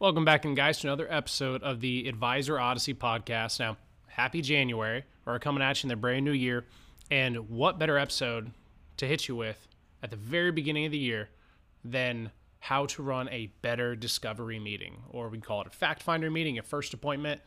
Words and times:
Welcome 0.00 0.24
back, 0.24 0.44
and 0.44 0.56
guys, 0.56 0.80
to 0.80 0.88
another 0.88 1.06
episode 1.08 1.62
of 1.62 1.80
the 1.80 2.08
Advisor 2.08 2.58
Odyssey 2.58 2.94
podcast. 2.94 3.60
Now, 3.60 3.76
happy 4.08 4.42
January. 4.42 5.04
We're 5.24 5.38
coming 5.38 5.62
at 5.62 5.80
you 5.80 5.86
in 5.86 5.88
the 5.90 5.96
brand 5.96 6.24
new 6.24 6.32
year. 6.32 6.64
And 7.12 7.48
what 7.48 7.78
better 7.78 7.96
episode 7.96 8.50
to 8.96 9.06
hit 9.06 9.28
you 9.28 9.36
with 9.36 9.68
at 10.02 10.10
the 10.10 10.16
very 10.16 10.50
beginning 10.50 10.86
of 10.86 10.90
the 10.90 10.98
year 10.98 11.28
than 11.84 12.32
how 12.58 12.86
to 12.86 13.04
run 13.04 13.28
a 13.28 13.52
better 13.62 13.94
discovery 13.94 14.58
meeting, 14.58 14.96
or 15.10 15.28
we 15.28 15.38
call 15.38 15.60
it 15.60 15.68
a 15.68 15.70
fact 15.70 16.02
finder 16.02 16.28
meeting, 16.28 16.58
a 16.58 16.62
first 16.62 16.92
appointment. 16.92 17.40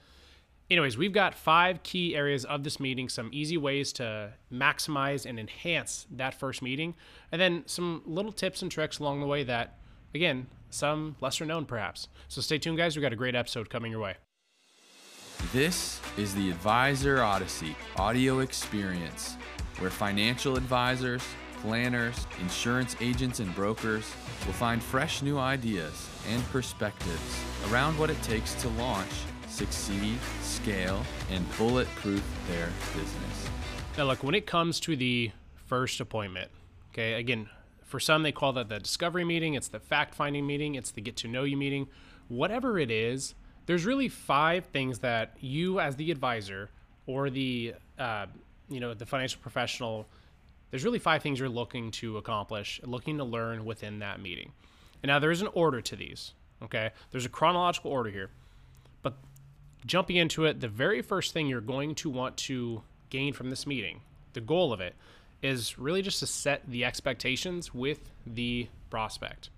Anyways, 0.72 0.98
we've 0.98 1.14
got 1.14 1.36
five 1.36 1.84
key 1.84 2.16
areas 2.16 2.46
of 2.46 2.64
this 2.64 2.80
meeting, 2.80 3.10
some 3.10 3.30
easy 3.34 3.58
ways 3.58 3.92
to 3.94 4.32
maximize 4.52 5.26
and 5.26 5.38
enhance 5.38 6.08
that 6.12 6.34
first 6.34 6.62
meeting, 6.62 6.96
and 7.30 7.42
then 7.42 7.64
some 7.66 8.04
little 8.06 8.32
tips 8.32 8.62
and 8.62 8.72
tricks 8.72 9.00
along 9.00 9.20
the 9.20 9.28
way 9.28 9.44
that, 9.44 9.80
again, 10.14 10.48
some 10.70 11.16
lesser 11.22 11.46
known 11.46 11.66
perhaps. 11.66 12.08
So 12.28 12.42
stay 12.42 12.58
tuned, 12.58 12.78
guys. 12.78 12.96
We've 12.96 13.02
got 13.02 13.14
a 13.14 13.18
great 13.18 13.36
episode 13.36 13.70
coming 13.70 13.92
your 13.92 14.02
way. 14.02 14.16
This 15.54 16.02
is 16.18 16.34
the 16.34 16.50
Advisor 16.50 17.22
Odyssey 17.22 17.76
audio 17.96 18.40
experience, 18.40 19.38
where 19.80 19.92
financial 19.92 20.58
advisors, 20.58 21.24
planners, 21.62 22.28
insurance 22.42 22.96
agents, 23.00 23.40
and 23.40 23.54
brokers 23.56 24.12
will 24.46 24.54
find 24.54 24.82
fresh 24.82 25.22
new 25.22 25.38
ideas 25.38 26.10
and 26.30 26.44
perspectives 26.50 27.44
around 27.70 27.98
what 28.00 28.10
it 28.10 28.22
takes 28.24 28.56
to 28.56 28.68
launch, 28.70 29.12
succeed, 29.48 30.18
scale, 30.42 31.04
and 31.32 31.46
bulletproof 31.58 32.24
their 32.50 32.70
business. 32.94 33.50
Now, 33.98 34.06
look, 34.06 34.24
when 34.24 34.36
it 34.36 34.46
comes 34.46 34.80
to 34.82 34.96
the 34.96 35.32
first 35.66 36.00
appointment, 36.00 36.50
okay, 36.92 37.14
again, 37.14 37.50
for 37.88 38.00
some, 38.00 38.22
they 38.22 38.34
call 38.34 38.54
that 38.54 38.70
the 38.70 38.80
discovery 38.80 39.24
meeting, 39.24 39.54
it's 39.54 39.70
the 39.70 39.80
fact 39.80 40.14
finding 40.14 40.46
meeting, 40.46 40.76
it's 40.76 40.92
the 40.92 41.02
get 41.02 41.16
to 41.18 41.28
know 41.28 41.44
you 41.44 41.58
meeting. 41.58 41.88
Whatever 42.28 42.78
it 42.78 42.92
is, 42.92 43.34
there's 43.66 43.86
really 43.86 44.10
five 44.10 44.66
things 44.66 45.00
that 45.00 45.36
you, 45.40 45.80
as 45.80 45.96
the 45.96 46.12
advisor 46.12 46.70
or 47.06 47.30
the, 47.30 47.74
uh, 47.98 48.26
you 48.70 48.82
know, 48.82 48.94
the 48.94 49.06
financial 49.06 49.42
professional, 49.42 50.06
there's 50.70 50.84
really 50.84 51.00
five 51.00 51.24
things 51.24 51.40
you're 51.40 51.48
looking 51.48 51.90
to 51.92 52.18
accomplish, 52.18 52.82
looking 52.84 53.18
to 53.18 53.24
learn 53.24 53.64
within 53.64 54.00
that 54.00 54.22
meeting. 54.22 54.52
And 55.02 55.08
now 55.10 55.20
there 55.20 55.32
is 55.32 55.42
an 55.42 55.48
order 55.54 55.80
to 55.80 55.96
these, 55.96 56.34
okay? 56.62 56.92
There's 57.12 57.26
a 57.26 57.30
chronological 57.30 57.90
order 57.90 58.10
here. 58.10 58.30
But 59.02 59.14
jumping 59.86 60.18
into 60.18 60.44
it, 60.44 60.60
the 60.60 60.68
very 60.68 61.02
first 61.02 61.34
thing 61.34 61.48
you're 61.48 61.62
going 61.62 61.96
to 61.96 62.10
want 62.10 62.36
to 62.38 62.82
gain 63.10 63.32
from 63.32 63.50
this 63.50 63.66
meeting, 63.66 64.02
the 64.34 64.42
goal 64.42 64.74
of 64.74 64.82
it, 64.82 64.96
is 65.42 65.78
really 65.78 66.02
just 66.02 66.20
to 66.20 66.28
set 66.28 66.62
the 66.68 66.84
expectations 66.86 67.74
with 67.74 68.12
the 68.26 68.68
prospect. 68.90 69.50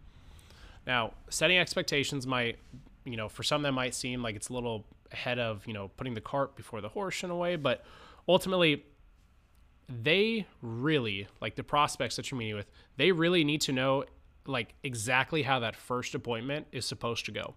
Now, 0.86 1.14
setting 1.30 1.58
expectations 1.58 2.26
might, 2.28 2.58
you 3.06 3.18
know, 3.18 3.30
for 3.30 3.44
some 3.44 3.62
that 3.64 3.72
might 3.72 3.94
seem 3.94 4.22
like 4.22 4.36
it's 4.36 4.50
a 4.50 4.54
little 4.54 4.86
ahead 5.12 5.40
of, 5.40 5.66
you 5.68 5.74
know, 5.74 5.90
putting 5.98 6.14
the 6.14 6.22
cart 6.22 6.56
before 6.56 6.82
the 6.82 6.90
horse 6.90 7.24
in 7.24 7.30
a 7.30 7.36
way, 7.36 7.56
but 7.56 7.84
ultimately 8.28 8.84
they 9.88 10.46
really, 10.62 11.28
like 11.42 11.56
the 11.56 11.64
prospects 11.64 12.16
that 12.16 12.30
you're 12.30 12.38
meeting 12.38 12.56
with, 12.56 12.70
they 12.98 13.12
really 13.12 13.44
need 13.44 13.62
to 13.62 13.72
know 13.72 14.06
like 14.46 14.74
exactly 14.84 15.44
how 15.44 15.60
that 15.60 15.76
first 15.76 16.16
appointment 16.16 16.68
is 16.72 16.86
supposed 16.86 17.26
to 17.26 17.32
go. 17.32 17.56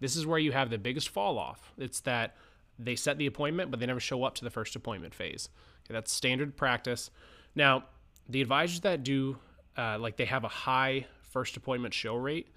This 0.00 0.16
is 0.16 0.26
where 0.26 0.38
you 0.38 0.52
have 0.52 0.70
the 0.70 0.78
biggest 0.78 1.08
fall 1.08 1.38
off. 1.38 1.72
It's 1.78 2.00
that 2.00 2.36
they 2.78 2.96
set 2.96 3.16
the 3.18 3.26
appointment, 3.26 3.70
but 3.70 3.80
they 3.80 3.86
never 3.86 4.00
show 4.00 4.24
up 4.24 4.34
to 4.36 4.44
the 4.44 4.50
first 4.50 4.76
appointment 4.76 5.14
phase. 5.14 5.48
Okay, 5.86 5.94
that's 5.94 6.12
standard 6.12 6.56
practice. 6.56 7.10
Now, 7.56 7.84
the 8.28 8.42
advisors 8.42 8.80
that 8.80 9.02
do, 9.02 9.38
uh, 9.76 9.98
like 9.98 10.16
they 10.16 10.26
have 10.26 10.44
a 10.44 10.48
high 10.48 11.06
first 11.22 11.56
appointment 11.56 11.94
show 11.94 12.14
rate, 12.14 12.48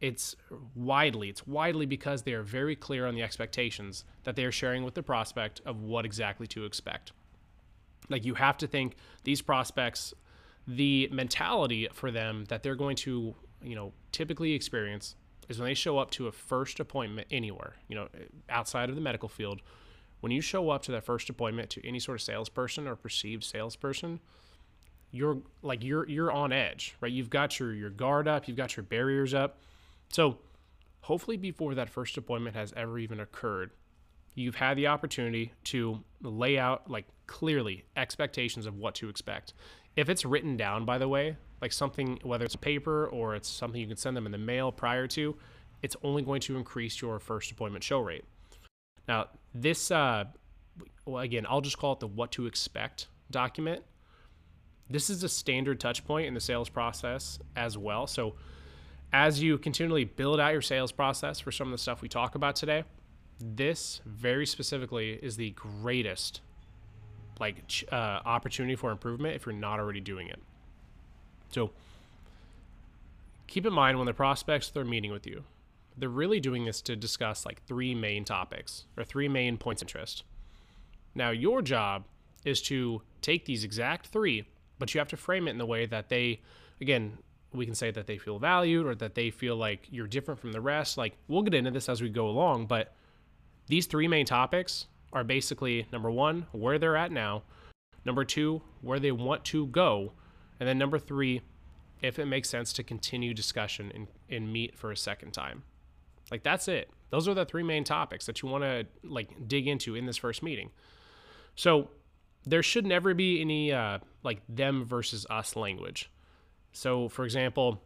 it's 0.00 0.34
widely, 0.74 1.28
it's 1.28 1.46
widely 1.46 1.86
because 1.86 2.22
they 2.22 2.32
are 2.32 2.42
very 2.42 2.74
clear 2.74 3.06
on 3.06 3.14
the 3.14 3.22
expectations 3.22 4.04
that 4.24 4.34
they 4.34 4.44
are 4.44 4.52
sharing 4.52 4.82
with 4.82 4.94
the 4.94 5.02
prospect 5.02 5.60
of 5.64 5.82
what 5.82 6.04
exactly 6.04 6.46
to 6.48 6.64
expect. 6.64 7.12
Like 8.08 8.24
you 8.24 8.34
have 8.34 8.58
to 8.58 8.66
think 8.66 8.96
these 9.22 9.40
prospects, 9.40 10.12
the 10.66 11.08
mentality 11.12 11.88
for 11.92 12.10
them 12.10 12.44
that 12.48 12.62
they're 12.62 12.74
going 12.74 12.96
to, 12.96 13.34
you 13.62 13.74
know, 13.74 13.92
typically 14.12 14.52
experience 14.52 15.16
is 15.48 15.58
when 15.58 15.68
they 15.68 15.74
show 15.74 15.98
up 15.98 16.10
to 16.12 16.26
a 16.26 16.32
first 16.32 16.80
appointment 16.80 17.28
anywhere, 17.30 17.74
you 17.88 17.94
know, 17.94 18.08
outside 18.48 18.88
of 18.88 18.94
the 18.94 19.00
medical 19.00 19.28
field, 19.28 19.60
when 20.24 20.32
you 20.32 20.40
show 20.40 20.70
up 20.70 20.80
to 20.80 20.90
that 20.90 21.04
first 21.04 21.28
appointment 21.28 21.68
to 21.68 21.86
any 21.86 22.00
sort 22.00 22.18
of 22.18 22.22
salesperson 22.22 22.88
or 22.88 22.96
perceived 22.96 23.44
salesperson, 23.44 24.20
you're 25.10 25.36
like 25.60 25.84
you're 25.84 26.08
you're 26.08 26.32
on 26.32 26.50
edge, 26.50 26.96
right? 27.02 27.12
You've 27.12 27.28
got 27.28 27.60
your 27.60 27.74
your 27.74 27.90
guard 27.90 28.26
up, 28.26 28.48
you've 28.48 28.56
got 28.56 28.74
your 28.74 28.84
barriers 28.84 29.34
up. 29.34 29.58
So, 30.08 30.38
hopefully 31.02 31.36
before 31.36 31.74
that 31.74 31.90
first 31.90 32.16
appointment 32.16 32.56
has 32.56 32.72
ever 32.74 32.98
even 32.98 33.20
occurred, 33.20 33.72
you've 34.34 34.54
had 34.54 34.78
the 34.78 34.86
opportunity 34.86 35.52
to 35.64 36.02
lay 36.22 36.56
out 36.56 36.90
like 36.90 37.04
clearly 37.26 37.84
expectations 37.94 38.64
of 38.64 38.78
what 38.78 38.94
to 38.94 39.10
expect. 39.10 39.52
If 39.94 40.08
it's 40.08 40.24
written 40.24 40.56
down 40.56 40.86
by 40.86 40.96
the 40.96 41.06
way, 41.06 41.36
like 41.60 41.70
something 41.70 42.18
whether 42.22 42.46
it's 42.46 42.56
paper 42.56 43.08
or 43.08 43.34
it's 43.34 43.50
something 43.50 43.78
you 43.78 43.88
can 43.88 43.98
send 43.98 44.16
them 44.16 44.24
in 44.24 44.32
the 44.32 44.38
mail 44.38 44.72
prior 44.72 45.06
to, 45.08 45.36
it's 45.82 45.96
only 46.02 46.22
going 46.22 46.40
to 46.40 46.56
increase 46.56 47.02
your 47.02 47.20
first 47.20 47.50
appointment 47.50 47.84
show 47.84 48.00
rate. 48.00 48.24
Now, 49.08 49.28
this, 49.54 49.90
uh, 49.90 50.24
well, 51.04 51.22
again, 51.22 51.46
I'll 51.48 51.60
just 51.60 51.78
call 51.78 51.92
it 51.92 52.00
the 52.00 52.06
what 52.06 52.32
to 52.32 52.46
expect 52.46 53.08
document. 53.30 53.82
This 54.88 55.10
is 55.10 55.22
a 55.22 55.28
standard 55.28 55.80
touch 55.80 56.04
point 56.04 56.26
in 56.26 56.34
the 56.34 56.40
sales 56.40 56.68
process 56.68 57.38
as 57.56 57.78
well. 57.78 58.06
So, 58.06 58.34
as 59.12 59.40
you 59.40 59.58
continually 59.58 60.04
build 60.04 60.40
out 60.40 60.52
your 60.52 60.62
sales 60.62 60.90
process 60.90 61.38
for 61.38 61.52
some 61.52 61.68
of 61.68 61.72
the 61.72 61.78
stuff 61.78 62.02
we 62.02 62.08
talk 62.08 62.34
about 62.34 62.56
today, 62.56 62.84
this 63.40 64.00
very 64.04 64.46
specifically 64.46 65.12
is 65.12 65.36
the 65.36 65.50
greatest 65.50 66.40
like 67.40 67.56
uh, 67.90 68.20
opportunity 68.24 68.76
for 68.76 68.90
improvement 68.90 69.34
if 69.34 69.46
you're 69.46 69.54
not 69.54 69.80
already 69.80 70.00
doing 70.00 70.28
it. 70.28 70.40
So, 71.50 71.70
keep 73.46 73.66
in 73.66 73.72
mind 73.72 73.98
when 73.98 74.06
the 74.06 74.14
prospects 74.14 74.70
they're 74.70 74.84
meeting 74.84 75.12
with 75.12 75.26
you, 75.26 75.44
they're 75.96 76.08
really 76.08 76.40
doing 76.40 76.64
this 76.64 76.80
to 76.82 76.96
discuss 76.96 77.46
like 77.46 77.62
three 77.66 77.94
main 77.94 78.24
topics 78.24 78.84
or 78.96 79.04
three 79.04 79.28
main 79.28 79.56
points 79.56 79.82
of 79.82 79.86
interest. 79.86 80.24
Now, 81.14 81.30
your 81.30 81.62
job 81.62 82.04
is 82.44 82.60
to 82.62 83.02
take 83.22 83.44
these 83.44 83.64
exact 83.64 84.08
three, 84.08 84.44
but 84.78 84.92
you 84.92 84.98
have 84.98 85.08
to 85.08 85.16
frame 85.16 85.46
it 85.46 85.52
in 85.52 85.58
the 85.58 85.66
way 85.66 85.86
that 85.86 86.08
they, 86.08 86.40
again, 86.80 87.18
we 87.52 87.64
can 87.64 87.74
say 87.74 87.92
that 87.92 88.06
they 88.06 88.18
feel 88.18 88.38
valued 88.38 88.86
or 88.86 88.94
that 88.96 89.14
they 89.14 89.30
feel 89.30 89.56
like 89.56 89.86
you're 89.90 90.08
different 90.08 90.40
from 90.40 90.52
the 90.52 90.60
rest. 90.60 90.98
Like, 90.98 91.16
we'll 91.28 91.42
get 91.42 91.54
into 91.54 91.70
this 91.70 91.88
as 91.88 92.02
we 92.02 92.08
go 92.08 92.26
along, 92.28 92.66
but 92.66 92.92
these 93.68 93.86
three 93.86 94.08
main 94.08 94.26
topics 94.26 94.86
are 95.12 95.22
basically 95.22 95.86
number 95.92 96.10
one, 96.10 96.46
where 96.50 96.78
they're 96.78 96.96
at 96.96 97.12
now, 97.12 97.44
number 98.04 98.24
two, 98.24 98.60
where 98.82 98.98
they 98.98 99.12
want 99.12 99.44
to 99.44 99.66
go, 99.68 100.12
and 100.58 100.68
then 100.68 100.76
number 100.76 100.98
three, 100.98 101.40
if 102.02 102.18
it 102.18 102.26
makes 102.26 102.50
sense 102.50 102.72
to 102.72 102.82
continue 102.82 103.32
discussion 103.32 103.92
and, 103.94 104.08
and 104.28 104.52
meet 104.52 104.76
for 104.76 104.90
a 104.90 104.96
second 104.96 105.30
time. 105.30 105.62
Like 106.30 106.42
that's 106.42 106.68
it. 106.68 106.90
Those 107.10 107.28
are 107.28 107.34
the 107.34 107.44
three 107.44 107.62
main 107.62 107.84
topics 107.84 108.26
that 108.26 108.42
you 108.42 108.48
want 108.48 108.64
to 108.64 108.86
like 109.02 109.48
dig 109.48 109.68
into 109.68 109.94
in 109.94 110.06
this 110.06 110.16
first 110.16 110.42
meeting. 110.42 110.70
So 111.54 111.90
there 112.44 112.62
should 112.62 112.86
never 112.86 113.14
be 113.14 113.40
any 113.40 113.72
uh, 113.72 113.98
like 114.22 114.42
them 114.48 114.84
versus 114.84 115.26
us 115.30 115.56
language. 115.56 116.10
So 116.72 117.08
for 117.08 117.24
example, 117.24 117.82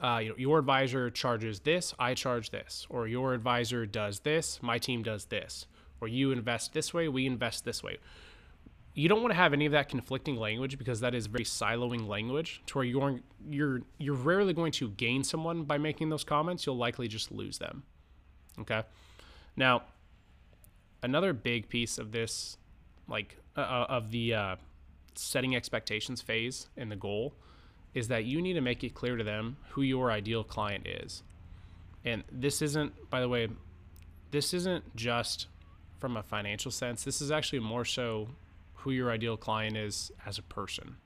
uh, 0.00 0.18
you 0.22 0.28
know, 0.30 0.34
your 0.36 0.58
advisor 0.58 1.10
charges 1.10 1.60
this, 1.60 1.94
I 1.98 2.14
charge 2.14 2.50
this, 2.50 2.86
or 2.90 3.08
your 3.08 3.32
advisor 3.32 3.86
does 3.86 4.20
this, 4.20 4.60
my 4.62 4.78
team 4.78 5.02
does 5.02 5.26
this, 5.26 5.66
or 6.00 6.08
you 6.08 6.32
invest 6.32 6.72
this 6.72 6.92
way, 6.92 7.08
we 7.08 7.26
invest 7.26 7.64
this 7.64 7.82
way 7.82 7.98
you 8.94 9.08
don't 9.08 9.20
want 9.20 9.30
to 9.30 9.36
have 9.36 9.52
any 9.52 9.66
of 9.66 9.72
that 9.72 9.88
conflicting 9.88 10.36
language 10.36 10.76
because 10.78 11.00
that 11.00 11.14
is 11.14 11.26
very 11.26 11.44
siloing 11.44 12.08
language 12.08 12.62
to 12.66 12.78
where 12.78 12.84
you're 12.84 13.20
you're 13.48 13.82
you're 13.98 14.14
rarely 14.14 14.52
going 14.52 14.72
to 14.72 14.90
gain 14.90 15.22
someone 15.22 15.64
by 15.64 15.78
making 15.78 16.08
those 16.08 16.24
comments. 16.24 16.66
You'll 16.66 16.76
likely 16.76 17.08
just 17.08 17.30
lose 17.30 17.58
them 17.58 17.84
okay? 18.60 18.82
Now 19.56 19.82
another 21.02 21.32
big 21.32 21.68
piece 21.68 21.98
of 21.98 22.12
this 22.12 22.56
like 23.08 23.36
uh, 23.56 23.60
uh, 23.60 23.86
of 23.88 24.10
the 24.10 24.34
uh, 24.34 24.56
setting 25.14 25.56
expectations 25.56 26.20
phase 26.20 26.68
and 26.76 26.90
the 26.90 26.96
goal 26.96 27.34
is 27.94 28.08
that 28.08 28.24
you 28.24 28.42
need 28.42 28.54
to 28.54 28.60
make 28.60 28.84
it 28.84 28.94
clear 28.94 29.16
to 29.16 29.24
them 29.24 29.56
who 29.70 29.82
your 29.82 30.10
ideal 30.10 30.44
client 30.44 30.86
is. 30.86 31.22
And 32.04 32.22
this 32.30 32.62
isn't 32.62 33.10
by 33.10 33.20
the 33.20 33.28
way 33.28 33.48
this 34.30 34.52
isn't 34.52 34.94
just 34.94 35.46
from 35.98 36.16
a 36.16 36.22
financial 36.22 36.70
sense. 36.70 37.02
This 37.02 37.20
is 37.20 37.30
actually 37.30 37.60
more 37.60 37.84
so 37.84 38.28
who 38.78 38.90
your 38.90 39.10
ideal 39.10 39.36
client 39.36 39.76
is 39.76 40.10
as 40.26 40.38
a 40.38 40.42
person. 40.42 40.96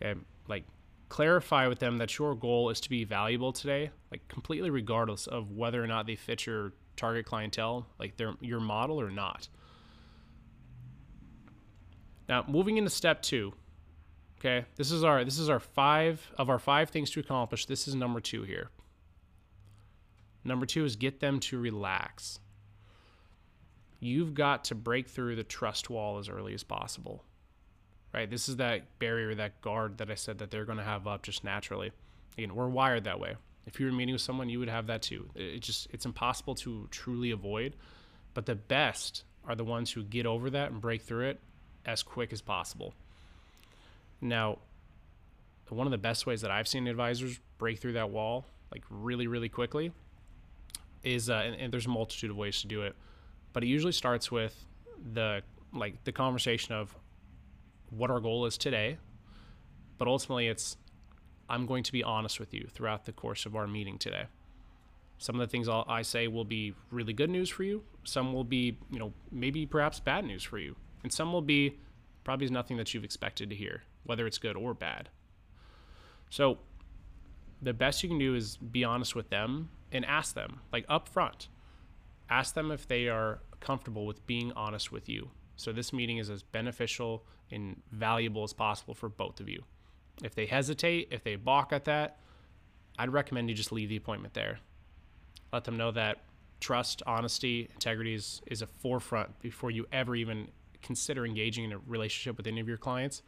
Okay, 0.00 0.18
like 0.48 0.64
clarify 1.08 1.66
with 1.66 1.78
them 1.78 1.98
that 1.98 2.18
your 2.18 2.34
goal 2.34 2.70
is 2.70 2.80
to 2.80 2.90
be 2.90 3.04
valuable 3.04 3.52
today, 3.52 3.90
like 4.10 4.26
completely 4.28 4.70
regardless 4.70 5.26
of 5.26 5.52
whether 5.52 5.82
or 5.82 5.86
not 5.86 6.06
they 6.06 6.16
fit 6.16 6.46
your 6.46 6.72
target 6.96 7.26
clientele, 7.26 7.86
like 7.98 8.16
their 8.16 8.34
your 8.40 8.60
model 8.60 9.00
or 9.00 9.10
not. 9.10 9.48
Now, 12.28 12.44
moving 12.46 12.76
into 12.76 12.90
step 12.90 13.22
2. 13.22 13.52
Okay? 14.38 14.66
This 14.76 14.90
is 14.90 15.02
our 15.02 15.24
this 15.24 15.38
is 15.38 15.48
our 15.48 15.60
5 15.60 16.32
of 16.38 16.50
our 16.50 16.58
5 16.58 16.90
things 16.90 17.10
to 17.10 17.20
accomplish. 17.20 17.66
This 17.66 17.88
is 17.88 17.94
number 17.94 18.20
2 18.20 18.42
here. 18.42 18.70
Number 20.44 20.66
two 20.66 20.84
is 20.84 20.96
get 20.96 21.20
them 21.20 21.40
to 21.40 21.58
relax. 21.58 22.40
You've 24.00 24.34
got 24.34 24.64
to 24.64 24.74
break 24.74 25.08
through 25.08 25.36
the 25.36 25.44
trust 25.44 25.90
wall 25.90 26.18
as 26.18 26.28
early 26.28 26.54
as 26.54 26.62
possible. 26.62 27.24
Right? 28.14 28.30
This 28.30 28.48
is 28.48 28.56
that 28.56 28.98
barrier, 28.98 29.34
that 29.34 29.60
guard 29.60 29.98
that 29.98 30.10
I 30.10 30.14
said 30.14 30.38
that 30.38 30.50
they're 30.50 30.64
going 30.64 30.78
to 30.78 30.84
have 30.84 31.06
up 31.06 31.22
just 31.22 31.44
naturally. 31.44 31.92
Again, 32.36 32.54
we're 32.54 32.68
wired 32.68 33.04
that 33.04 33.20
way. 33.20 33.36
If 33.66 33.78
you 33.78 33.86
were 33.86 33.92
meeting 33.92 34.14
with 34.14 34.22
someone, 34.22 34.48
you 34.48 34.58
would 34.60 34.68
have 34.68 34.86
that 34.86 35.02
too. 35.02 35.28
It 35.34 35.60
just 35.60 35.88
it's 35.90 36.06
impossible 36.06 36.54
to 36.56 36.88
truly 36.90 37.32
avoid, 37.32 37.76
but 38.32 38.46
the 38.46 38.54
best 38.54 39.24
are 39.44 39.54
the 39.54 39.64
ones 39.64 39.90
who 39.90 40.02
get 40.04 40.24
over 40.24 40.48
that 40.50 40.70
and 40.70 40.80
break 40.80 41.02
through 41.02 41.28
it 41.28 41.40
as 41.84 42.02
quick 42.02 42.32
as 42.32 42.40
possible. 42.40 42.94
Now, 44.20 44.58
one 45.68 45.86
of 45.86 45.90
the 45.90 45.98
best 45.98 46.26
ways 46.26 46.40
that 46.40 46.50
I've 46.50 46.68
seen 46.68 46.86
advisors 46.86 47.38
break 47.58 47.78
through 47.78 47.94
that 47.94 48.10
wall, 48.10 48.46
like 48.72 48.84
really, 48.88 49.26
really 49.26 49.48
quickly, 49.48 49.92
is 51.02 51.28
uh, 51.28 51.34
and, 51.34 51.54
and 51.56 51.72
there's 51.72 51.86
a 51.86 51.90
multitude 51.90 52.30
of 52.30 52.36
ways 52.36 52.62
to 52.62 52.68
do 52.68 52.82
it, 52.82 52.96
but 53.52 53.62
it 53.62 53.66
usually 53.66 53.92
starts 53.92 54.30
with 54.30 54.66
the 55.12 55.42
like 55.72 56.02
the 56.04 56.12
conversation 56.12 56.74
of 56.74 56.96
what 57.90 58.10
our 58.10 58.20
goal 58.20 58.46
is 58.46 58.58
today, 58.58 58.98
but 59.98 60.08
ultimately 60.08 60.48
it's 60.48 60.76
I'm 61.48 61.66
going 61.66 61.82
to 61.82 61.92
be 61.92 62.02
honest 62.02 62.38
with 62.38 62.52
you 62.52 62.68
throughout 62.70 63.04
the 63.06 63.12
course 63.12 63.46
of 63.46 63.56
our 63.56 63.66
meeting 63.66 63.98
today. 63.98 64.26
Some 65.18 65.34
of 65.34 65.40
the 65.40 65.50
things 65.50 65.68
I'll, 65.68 65.84
I 65.88 66.02
say 66.02 66.28
will 66.28 66.44
be 66.44 66.74
really 66.90 67.12
good 67.12 67.30
news 67.30 67.48
for 67.48 67.64
you. 67.64 67.82
Some 68.04 68.32
will 68.32 68.44
be, 68.44 68.78
you 68.90 68.98
know, 68.98 69.12
maybe 69.32 69.66
perhaps 69.66 69.98
bad 69.98 70.24
news 70.24 70.44
for 70.44 70.58
you. 70.58 70.76
And 71.02 71.12
some 71.12 71.32
will 71.32 71.42
be 71.42 71.78
probably 72.22 72.48
nothing 72.48 72.76
that 72.76 72.92
you've 72.94 73.04
expected 73.04 73.50
to 73.50 73.56
hear, 73.56 73.82
whether 74.04 74.26
it's 74.26 74.38
good 74.38 74.56
or 74.56 74.74
bad. 74.74 75.08
So 76.30 76.58
the 77.60 77.72
best 77.72 78.02
you 78.02 78.08
can 78.08 78.18
do 78.18 78.34
is 78.34 78.58
be 78.58 78.84
honest 78.84 79.16
with 79.16 79.30
them 79.30 79.70
and 79.90 80.04
ask 80.04 80.34
them, 80.34 80.60
like 80.72 80.84
up 80.88 81.08
front, 81.08 81.48
ask 82.30 82.54
them 82.54 82.70
if 82.70 82.86
they 82.86 83.08
are 83.08 83.40
comfortable 83.60 84.06
with 84.06 84.26
being 84.26 84.52
honest 84.52 84.92
with 84.92 85.08
you. 85.08 85.30
So 85.56 85.72
this 85.72 85.92
meeting 85.92 86.18
is 86.18 86.30
as 86.30 86.42
beneficial 86.42 87.24
and 87.50 87.80
valuable 87.90 88.44
as 88.44 88.52
possible 88.52 88.94
for 88.94 89.08
both 89.08 89.40
of 89.40 89.48
you. 89.48 89.64
If 90.22 90.34
they 90.34 90.46
hesitate, 90.46 91.08
if 91.10 91.24
they 91.24 91.36
balk 91.36 91.72
at 91.72 91.84
that, 91.86 92.20
I'd 92.98 93.12
recommend 93.12 93.48
you 93.48 93.54
just 93.54 93.72
leave 93.72 93.88
the 93.88 93.96
appointment 93.96 94.34
there. 94.34 94.58
Let 95.52 95.64
them 95.64 95.76
know 95.76 95.90
that 95.92 96.18
trust, 96.60 97.02
honesty, 97.06 97.68
integrity 97.72 98.14
is, 98.14 98.42
is 98.46 98.62
a 98.62 98.66
forefront 98.66 99.38
before 99.40 99.70
you 99.70 99.86
ever 99.92 100.16
even 100.16 100.48
consider 100.82 101.24
engaging 101.24 101.64
in 101.64 101.72
a 101.72 101.78
relationship 101.86 102.36
with 102.36 102.46
any 102.46 102.60
of 102.60 102.68
your 102.68 102.76
clients. 102.76 103.22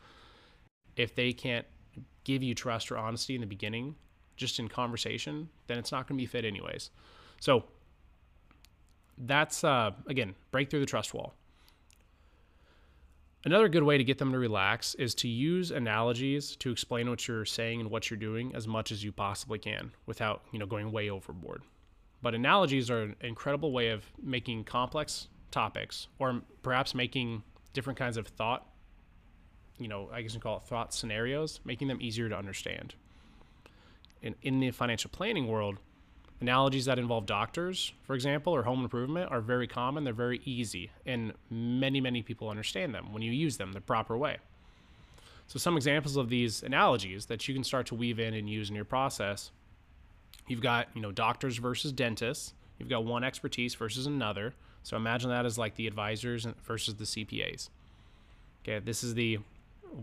If 0.96 1.14
they 1.14 1.32
can't 1.32 1.66
give 2.24 2.42
you 2.42 2.54
trust 2.54 2.90
or 2.90 2.98
honesty 2.98 3.34
in 3.34 3.40
the 3.40 3.46
beginning, 3.46 3.94
just 4.36 4.58
in 4.58 4.68
conversation, 4.68 5.48
then 5.66 5.78
it's 5.78 5.92
not 5.92 6.06
going 6.06 6.18
to 6.18 6.22
be 6.22 6.26
fit 6.26 6.44
anyways. 6.44 6.90
So 7.40 7.64
that's 9.26 9.64
uh, 9.64 9.90
again 10.06 10.34
break 10.50 10.70
through 10.70 10.80
the 10.80 10.86
trust 10.86 11.14
wall. 11.14 11.34
Another 13.42 13.70
good 13.70 13.82
way 13.82 13.96
to 13.96 14.04
get 14.04 14.18
them 14.18 14.32
to 14.32 14.38
relax 14.38 14.94
is 14.96 15.14
to 15.16 15.28
use 15.28 15.70
analogies 15.70 16.56
to 16.56 16.70
explain 16.70 17.08
what 17.08 17.26
you're 17.26 17.46
saying 17.46 17.80
and 17.80 17.90
what 17.90 18.10
you're 18.10 18.18
doing 18.18 18.54
as 18.54 18.68
much 18.68 18.92
as 18.92 19.02
you 19.02 19.12
possibly 19.12 19.58
can 19.58 19.92
without, 20.04 20.42
you 20.52 20.58
know, 20.58 20.66
going 20.66 20.92
way 20.92 21.08
overboard. 21.08 21.62
But 22.20 22.34
analogies 22.34 22.90
are 22.90 23.02
an 23.02 23.16
incredible 23.22 23.72
way 23.72 23.88
of 23.88 24.04
making 24.22 24.64
complex 24.64 25.28
topics 25.50 26.08
or 26.18 26.42
perhaps 26.62 26.94
making 26.94 27.42
different 27.72 27.98
kinds 27.98 28.18
of 28.18 28.26
thought, 28.26 28.66
you 29.78 29.88
know, 29.88 30.10
I 30.12 30.20
guess 30.20 30.34
you 30.34 30.40
call 30.40 30.58
it 30.58 30.64
thought 30.64 30.92
scenarios, 30.92 31.60
making 31.64 31.88
them 31.88 31.98
easier 32.02 32.28
to 32.28 32.36
understand. 32.36 32.94
In, 34.20 34.34
in 34.42 34.60
the 34.60 34.70
financial 34.70 35.08
planning 35.10 35.48
world, 35.48 35.78
Analogies 36.40 36.86
that 36.86 36.98
involve 36.98 37.26
doctors, 37.26 37.92
for 38.04 38.14
example, 38.14 38.54
or 38.54 38.62
home 38.62 38.82
improvement 38.82 39.30
are 39.30 39.42
very 39.42 39.66
common. 39.66 40.04
They're 40.04 40.14
very 40.14 40.40
easy, 40.46 40.90
and 41.04 41.34
many, 41.50 42.00
many 42.00 42.22
people 42.22 42.48
understand 42.48 42.94
them 42.94 43.12
when 43.12 43.20
you 43.22 43.30
use 43.30 43.58
them 43.58 43.72
the 43.72 43.80
proper 43.80 44.16
way. 44.16 44.38
So, 45.48 45.58
some 45.58 45.76
examples 45.76 46.16
of 46.16 46.30
these 46.30 46.62
analogies 46.62 47.26
that 47.26 47.46
you 47.46 47.52
can 47.52 47.64
start 47.64 47.86
to 47.86 47.94
weave 47.94 48.18
in 48.18 48.32
and 48.32 48.48
use 48.48 48.70
in 48.70 48.76
your 48.76 48.84
process 48.86 49.50
you've 50.48 50.60
got, 50.60 50.88
you 50.94 51.00
know, 51.00 51.12
doctors 51.12 51.58
versus 51.58 51.92
dentists, 51.92 52.54
you've 52.78 52.88
got 52.88 53.04
one 53.04 53.22
expertise 53.22 53.74
versus 53.74 54.06
another. 54.06 54.54
So, 54.82 54.96
imagine 54.96 55.28
that 55.30 55.44
as 55.44 55.58
like 55.58 55.74
the 55.74 55.86
advisors 55.86 56.46
versus 56.64 56.94
the 56.94 57.04
CPAs. 57.04 57.68
Okay, 58.62 58.78
this 58.78 59.04
is 59.04 59.14
the 59.14 59.38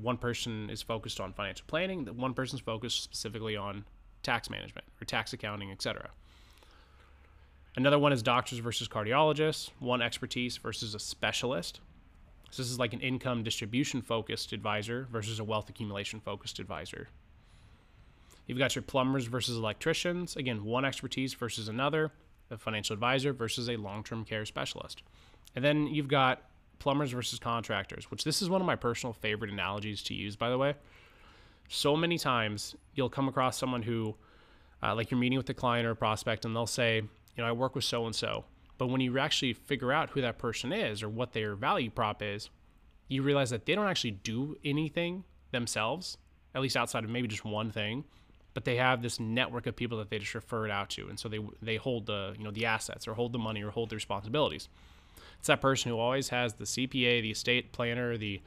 one 0.01 0.17
person 0.17 0.69
is 0.69 0.81
focused 0.81 1.19
on 1.19 1.33
financial 1.33 1.65
planning, 1.67 2.05
the 2.05 2.13
one 2.13 2.33
person's 2.33 2.61
focused 2.61 3.03
specifically 3.03 3.55
on 3.55 3.85
tax 4.21 4.49
management 4.49 4.85
or 5.01 5.05
tax 5.05 5.33
accounting, 5.33 5.71
etc. 5.71 6.09
Another 7.77 7.99
one 7.99 8.11
is 8.11 8.23
doctors 8.23 8.57
versus 8.57 8.87
cardiologists, 8.87 9.69
one 9.77 10.01
expertise 10.01 10.57
versus 10.57 10.95
a 10.95 10.99
specialist. 10.99 11.79
So 12.49 12.63
this 12.63 12.71
is 12.71 12.79
like 12.79 12.93
an 12.93 13.01
income 13.01 13.43
distribution 13.43 14.01
focused 14.01 14.51
advisor 14.51 15.07
versus 15.11 15.39
a 15.39 15.43
wealth 15.43 15.69
accumulation 15.69 16.19
focused 16.19 16.57
advisor. 16.57 17.07
You've 18.47 18.57
got 18.57 18.75
your 18.75 18.81
plumbers 18.81 19.25
versus 19.25 19.57
electricians, 19.57 20.35
again, 20.37 20.65
one 20.65 20.85
expertise 20.85 21.35
versus 21.35 21.67
another, 21.67 22.11
a 22.49 22.57
financial 22.57 22.95
advisor 22.95 23.31
versus 23.31 23.69
a 23.69 23.75
long 23.75 24.03
term 24.03 24.25
care 24.25 24.45
specialist. 24.45 25.03
And 25.55 25.63
then 25.63 25.85
you've 25.85 26.07
got 26.07 26.41
plumbers 26.79 27.11
versus 27.11 27.37
contractors, 27.37 28.09
which 28.09 28.23
this 28.23 28.41
is 28.41 28.49
one 28.49 28.59
of 28.59 28.65
my 28.65 28.75
personal 28.75 29.13
favorite 29.13 29.51
analogies 29.51 30.01
to 30.03 30.15
use, 30.15 30.35
by 30.35 30.49
the 30.49 30.57
way. 30.57 30.73
So 31.67 31.95
many 31.95 32.17
times 32.17 32.75
you'll 32.95 33.09
come 33.09 33.27
across 33.27 33.55
someone 33.55 33.83
who, 33.83 34.15
uh, 34.81 34.95
like 34.95 35.11
you're 35.11 35.19
meeting 35.19 35.37
with 35.37 35.49
a 35.51 35.53
client 35.53 35.85
or 35.85 35.91
a 35.91 35.95
prospect, 35.95 36.43
and 36.43 36.55
they'll 36.55 36.65
say, 36.65 37.03
you 37.37 37.43
know, 37.43 37.49
I 37.49 37.53
work 37.53 37.75
with 37.75 37.83
so 37.83 38.05
and 38.05 38.15
so. 38.15 38.45
But 38.77 38.87
when 38.87 39.01
you 39.01 39.17
actually 39.17 39.53
figure 39.53 39.91
out 39.91 40.11
who 40.11 40.21
that 40.21 40.37
person 40.37 40.73
is 40.73 41.01
or 41.01 41.09
what 41.09 41.33
their 41.33 41.55
value 41.55 41.89
prop 41.89 42.21
is, 42.21 42.49
you 43.07 43.21
realize 43.21 43.51
that 43.51 43.65
they 43.65 43.75
don't 43.75 43.87
actually 43.87 44.11
do 44.11 44.57
anything 44.65 45.23
themselves, 45.51 46.17
at 46.53 46.61
least 46.61 46.75
outside 46.75 47.03
of 47.03 47.09
maybe 47.09 47.27
just 47.27 47.45
one 47.45 47.71
thing, 47.71 48.03
but 48.53 48.65
they 48.65 48.75
have 48.75 49.01
this 49.01 49.19
network 49.19 49.67
of 49.67 49.75
people 49.75 49.97
that 49.99 50.09
they 50.09 50.19
just 50.19 50.35
refer 50.35 50.65
it 50.65 50.71
out 50.71 50.89
to, 50.89 51.07
and 51.07 51.19
so 51.19 51.29
they 51.29 51.39
they 51.61 51.75
hold 51.75 52.07
the 52.07 52.33
you 52.37 52.43
know 52.43 52.49
the 52.51 52.65
assets 52.65 53.07
or 53.07 53.13
hold 53.13 53.31
the 53.31 53.37
money 53.37 53.63
or 53.63 53.69
hold 53.69 53.91
the 53.91 53.95
responsibilities. 53.95 54.67
It's 55.37 55.47
that 55.47 55.61
person 55.61 55.91
who 55.91 55.99
always 55.99 56.29
has 56.29 56.55
the 56.55 56.63
CPA, 56.63 57.21
the 57.21 57.31
estate 57.31 57.71
planner, 57.71 58.17
the 58.17 58.41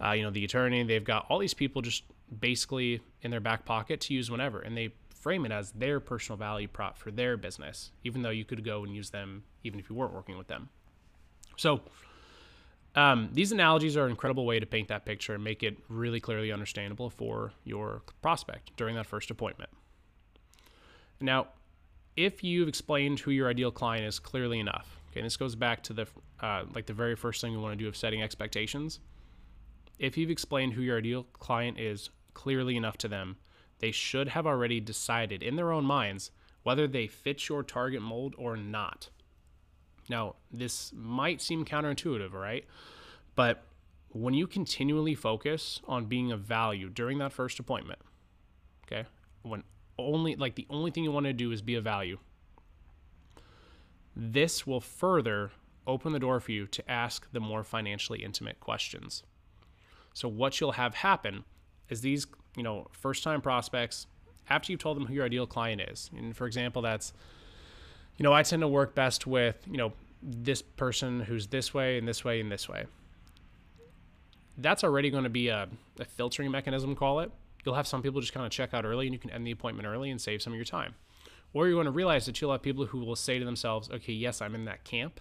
uh, 0.00 0.12
you 0.12 0.22
know 0.22 0.30
the 0.30 0.44
attorney. 0.44 0.84
They've 0.84 1.02
got 1.02 1.26
all 1.28 1.40
these 1.40 1.54
people 1.54 1.82
just 1.82 2.04
basically 2.38 3.00
in 3.22 3.32
their 3.32 3.40
back 3.40 3.64
pocket 3.64 4.00
to 4.02 4.14
use 4.14 4.30
whenever, 4.30 4.60
and 4.60 4.76
they 4.76 4.90
frame 5.20 5.44
it 5.44 5.52
as 5.52 5.70
their 5.72 6.00
personal 6.00 6.36
value 6.36 6.66
prop 6.66 6.98
for 6.98 7.10
their 7.10 7.36
business, 7.36 7.92
even 8.02 8.22
though 8.22 8.30
you 8.30 8.44
could 8.44 8.64
go 8.64 8.82
and 8.82 8.94
use 8.94 9.10
them 9.10 9.44
even 9.62 9.78
if 9.78 9.88
you 9.88 9.94
weren't 9.94 10.14
working 10.14 10.36
with 10.36 10.48
them. 10.48 10.68
So, 11.56 11.82
um, 12.96 13.28
these 13.32 13.52
analogies 13.52 13.96
are 13.96 14.04
an 14.04 14.10
incredible 14.10 14.44
way 14.44 14.58
to 14.58 14.66
paint 14.66 14.88
that 14.88 15.04
picture 15.04 15.34
and 15.34 15.44
make 15.44 15.62
it 15.62 15.76
really 15.88 16.18
clearly 16.18 16.50
understandable 16.50 17.08
for 17.08 17.52
your 17.64 18.02
prospect 18.20 18.76
during 18.76 18.96
that 18.96 19.06
first 19.06 19.30
appointment. 19.30 19.70
Now, 21.20 21.48
if 22.16 22.42
you've 22.42 22.66
explained 22.66 23.20
who 23.20 23.30
your 23.30 23.48
ideal 23.48 23.70
client 23.70 24.06
is 24.06 24.18
clearly 24.18 24.58
enough, 24.58 25.00
okay, 25.10 25.22
this 25.22 25.36
goes 25.36 25.54
back 25.54 25.82
to 25.84 25.92
the 25.92 26.06
uh, 26.40 26.64
like 26.74 26.86
the 26.86 26.94
very 26.94 27.14
first 27.14 27.40
thing 27.40 27.52
you 27.52 27.60
want 27.60 27.78
to 27.78 27.82
do 27.82 27.86
of 27.86 27.96
setting 27.96 28.22
expectations. 28.22 28.98
If 29.98 30.16
you've 30.16 30.30
explained 30.30 30.72
who 30.72 30.82
your 30.82 30.98
ideal 30.98 31.24
client 31.34 31.78
is 31.78 32.08
clearly 32.32 32.76
enough 32.76 32.96
to 32.98 33.08
them, 33.08 33.36
they 33.80 33.90
should 33.90 34.28
have 34.28 34.46
already 34.46 34.80
decided 34.80 35.42
in 35.42 35.56
their 35.56 35.72
own 35.72 35.84
minds 35.84 36.30
whether 36.62 36.86
they 36.86 37.06
fit 37.06 37.48
your 37.48 37.62
target 37.62 38.02
mold 38.02 38.34
or 38.38 38.56
not. 38.56 39.08
Now, 40.08 40.36
this 40.52 40.92
might 40.94 41.40
seem 41.40 41.64
counterintuitive, 41.64 42.32
right? 42.32 42.64
But 43.34 43.62
when 44.10 44.34
you 44.34 44.46
continually 44.46 45.14
focus 45.14 45.80
on 45.86 46.06
being 46.06 46.32
of 46.32 46.40
value 46.40 46.88
during 46.88 47.18
that 47.18 47.32
first 47.32 47.58
appointment, 47.58 48.00
okay, 48.86 49.08
when 49.42 49.62
only 49.98 50.36
like 50.36 50.54
the 50.56 50.66
only 50.68 50.90
thing 50.90 51.04
you 51.04 51.12
want 51.12 51.26
to 51.26 51.32
do 51.32 51.52
is 51.52 51.62
be 51.62 51.76
of 51.76 51.84
value, 51.84 52.18
this 54.16 54.66
will 54.66 54.80
further 54.80 55.52
open 55.86 56.12
the 56.12 56.18
door 56.18 56.40
for 56.40 56.52
you 56.52 56.66
to 56.66 56.90
ask 56.90 57.30
the 57.32 57.40
more 57.40 57.64
financially 57.64 58.22
intimate 58.22 58.60
questions. 58.60 59.22
So, 60.12 60.28
what 60.28 60.60
you'll 60.60 60.72
have 60.72 60.96
happen 60.96 61.44
is 61.88 62.00
these 62.00 62.26
you 62.56 62.62
know, 62.62 62.86
first 62.92 63.22
time 63.22 63.40
prospects, 63.40 64.06
after 64.48 64.72
you've 64.72 64.80
told 64.80 64.96
them 64.96 65.06
who 65.06 65.14
your 65.14 65.24
ideal 65.24 65.46
client 65.46 65.80
is. 65.80 66.10
And 66.16 66.36
for 66.36 66.46
example, 66.46 66.82
that's, 66.82 67.12
you 68.16 68.24
know, 68.24 68.32
I 68.32 68.42
tend 68.42 68.62
to 68.62 68.68
work 68.68 68.94
best 68.94 69.26
with, 69.26 69.56
you 69.70 69.78
know, 69.78 69.92
this 70.22 70.60
person 70.60 71.20
who's 71.20 71.46
this 71.46 71.72
way 71.72 71.96
and 71.96 72.06
this 72.06 72.24
way 72.24 72.40
and 72.40 72.50
this 72.50 72.68
way. 72.68 72.84
That's 74.58 74.84
already 74.84 75.08
going 75.10 75.24
to 75.24 75.30
be 75.30 75.48
a, 75.48 75.68
a 75.98 76.04
filtering 76.04 76.50
mechanism, 76.50 76.94
call 76.94 77.20
it. 77.20 77.30
You'll 77.64 77.76
have 77.76 77.86
some 77.86 78.02
people 78.02 78.20
just 78.20 78.32
kind 78.32 78.44
of 78.44 78.52
check 78.52 78.74
out 78.74 78.84
early 78.84 79.06
and 79.06 79.14
you 79.14 79.18
can 79.18 79.30
end 79.30 79.46
the 79.46 79.50
appointment 79.50 79.86
early 79.86 80.10
and 80.10 80.20
save 80.20 80.42
some 80.42 80.52
of 80.52 80.56
your 80.56 80.64
time. 80.64 80.94
Or 81.52 81.66
you're 81.66 81.76
going 81.76 81.86
to 81.86 81.90
realize 81.90 82.26
that 82.26 82.40
you'll 82.40 82.52
have 82.52 82.62
people 82.62 82.86
who 82.86 82.98
will 82.98 83.16
say 83.16 83.38
to 83.38 83.44
themselves, 83.44 83.90
okay, 83.90 84.12
yes, 84.12 84.40
I'm 84.42 84.54
in 84.54 84.66
that 84.66 84.84
camp. 84.84 85.20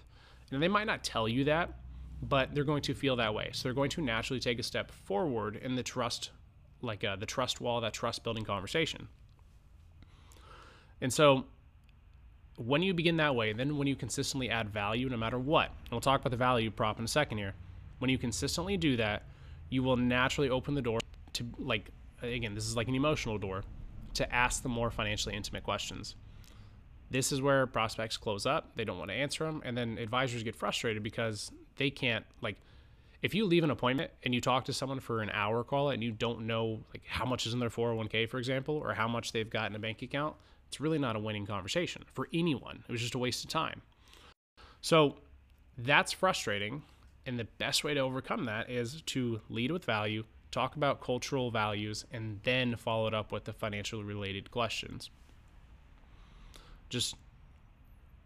And 0.52 0.62
they 0.62 0.68
might 0.68 0.88
not 0.88 1.04
tell 1.04 1.28
you 1.28 1.44
that, 1.46 1.74
but 2.22 2.54
they're 2.54 2.64
going 2.64 2.82
to 2.84 2.94
feel 2.94 3.16
that 3.18 3.34
way. 3.34 3.50
So 3.54 3.64
they're 3.64 3.74
going 3.74 3.90
to 3.92 4.02
naturally 4.02 4.40
take 4.40 4.60
a 4.60 4.64
step 4.64 4.92
forward 4.92 5.56
in 5.56 5.76
the 5.76 5.84
trust 5.84 6.32
like 6.82 7.04
uh, 7.04 7.16
the 7.16 7.26
trust 7.26 7.62
wall, 7.62 7.82
that 7.82 7.94
trust 7.94 8.24
building 8.24 8.46
conversation. 8.46 9.08
And 11.02 11.14
so, 11.14 11.46
when 12.58 12.84
you 12.84 12.94
begin 12.94 13.18
that 13.18 13.36
way, 13.36 13.54
then 13.54 13.78
when 13.78 13.88
you 13.88 13.96
consistently 13.96 14.50
add 14.50 14.70
value, 14.70 15.08
no 15.10 15.18
matter 15.18 15.40
what, 15.40 15.68
and 15.68 15.92
we'll 15.92 16.02
talk 16.02 16.20
about 16.20 16.32
the 16.32 16.38
value 16.38 16.70
prop 16.72 17.00
in 17.00 17.06
a 17.06 17.08
second 17.08 17.38
here. 17.38 17.54
When 18.00 18.10
you 18.10 18.18
consistently 18.18 18.76
do 18.78 18.98
that, 18.98 19.24
you 19.70 19.84
will 19.84 19.98
naturally 19.98 20.50
open 20.50 20.74
the 20.74 20.82
door 20.82 21.00
to, 21.34 21.46
like, 21.58 21.92
again, 22.22 22.56
this 22.56 22.66
is 22.66 22.76
like 22.76 22.88
an 22.88 22.96
emotional 22.96 23.38
door 23.38 23.64
to 24.16 24.34
ask 24.34 24.64
the 24.64 24.70
more 24.70 24.92
financially 24.92 25.36
intimate 25.36 25.64
questions. 25.64 26.16
This 27.12 27.32
is 27.32 27.42
where 27.42 27.66
prospects 27.66 28.18
close 28.18 28.46
up. 28.46 28.76
They 28.76 28.84
don't 28.84 28.98
want 28.98 29.10
to 29.10 29.16
answer 29.16 29.46
them. 29.46 29.62
And 29.66 29.78
then 29.78 29.98
advisors 29.98 30.44
get 30.44 30.56
frustrated 30.56 31.02
because 31.02 31.52
they 31.78 31.90
can't, 31.90 32.26
like, 32.42 32.58
if 33.22 33.34
you 33.34 33.46
leave 33.46 33.64
an 33.64 33.72
appointment 33.72 34.12
and 34.24 34.34
you 34.34 34.42
talk 34.42 34.66
to 34.66 34.74
someone 34.74 35.00
for 35.00 35.22
an 35.22 35.30
hour 35.32 35.64
call 35.64 35.90
and 35.90 36.04
you 36.04 36.12
don't 36.12 36.48
know 36.48 36.80
like 36.94 37.04
how 37.08 37.26
much 37.26 37.46
is 37.46 37.54
in 37.54 37.60
their 37.60 37.70
401k 37.70 38.30
for 38.30 38.38
example 38.38 38.76
or 38.76 38.94
how 38.94 39.08
much 39.08 39.32
they've 39.32 39.50
got 39.50 39.70
in 39.70 39.76
a 39.76 39.80
bank 39.80 40.02
account 40.02 40.36
it's 40.70 40.80
really 40.80 41.00
not 41.00 41.16
a 41.16 41.20
winning 41.20 41.48
conversation 41.48 42.04
for 42.14 42.30
anyone. 42.32 42.84
It 42.88 42.92
was 42.92 43.02
just 43.02 43.16
a 43.16 43.18
waste 43.18 43.44
of 43.44 43.50
time. 43.50 43.82
So 44.82 45.16
that's 45.80 46.12
frustrating 46.12 46.84
and 47.26 47.40
the 47.40 47.48
best 47.58 47.84
way 47.84 47.96
to 47.96 48.00
overcome 48.02 48.46
that 48.46 48.70
is 48.70 49.02
to 49.08 49.42
lead 49.50 49.72
with 49.72 49.84
value 49.84 50.24
talk 50.52 50.76
about 50.76 51.02
cultural 51.02 51.52
values 51.52 52.06
and 52.12 52.40
then 52.44 52.76
follow 52.76 53.08
it 53.08 53.14
up 53.14 53.32
with 53.32 53.46
the 53.46 53.54
financial 53.54 54.04
related 54.04 54.50
questions. 54.52 55.10
Just 56.90 57.16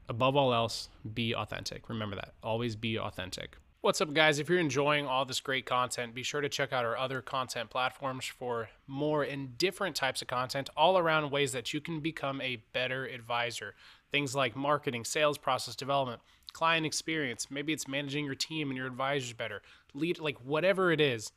above 0.07 0.35
all 0.35 0.53
else 0.53 0.89
be 1.13 1.33
authentic. 1.33 1.89
Remember 1.89 2.15
that. 2.15 2.33
Always 2.43 2.75
be 2.75 2.97
authentic 2.97 3.57
What's 3.83 3.99
up, 3.99 4.13
guys? 4.13 4.39
If 4.39 4.47
you're 4.47 4.59
enjoying 4.59 5.07
all 5.07 5.25
this 5.25 5.41
great 5.41 5.65
content, 5.65 6.15
be 6.15 6.23
sure 6.23 6.39
to 6.39 6.47
check 6.47 6.71
out 6.71 6.85
our 6.85 6.97
other 6.97 7.21
content 7.21 7.69
platforms 7.69 8.23
for 8.23 8.69
more 8.87 9.23
and 9.23 9.57
different 9.57 9.93
types 9.93 10.21
of 10.21 10.29
content 10.29 10.69
all 10.77 10.97
around 10.97 11.29
ways 11.31 11.51
that 11.51 11.73
you 11.73 11.81
can 11.81 11.99
become 11.99 12.39
a 12.39 12.63
better 12.71 13.03
advisor. 13.05 13.75
Things 14.09 14.33
like 14.33 14.55
marketing, 14.55 15.03
sales 15.03 15.37
process 15.37 15.75
development, 15.75 16.21
client 16.53 16.85
experience. 16.85 17.51
Maybe 17.51 17.73
it's 17.73 17.85
managing 17.85 18.23
your 18.23 18.35
team 18.35 18.69
and 18.69 18.77
your 18.77 18.87
advisors 18.87 19.33
better. 19.33 19.61
Lead, 19.93 20.17
like 20.17 20.37
whatever 20.37 20.93
it 20.93 21.01
is, 21.01 21.33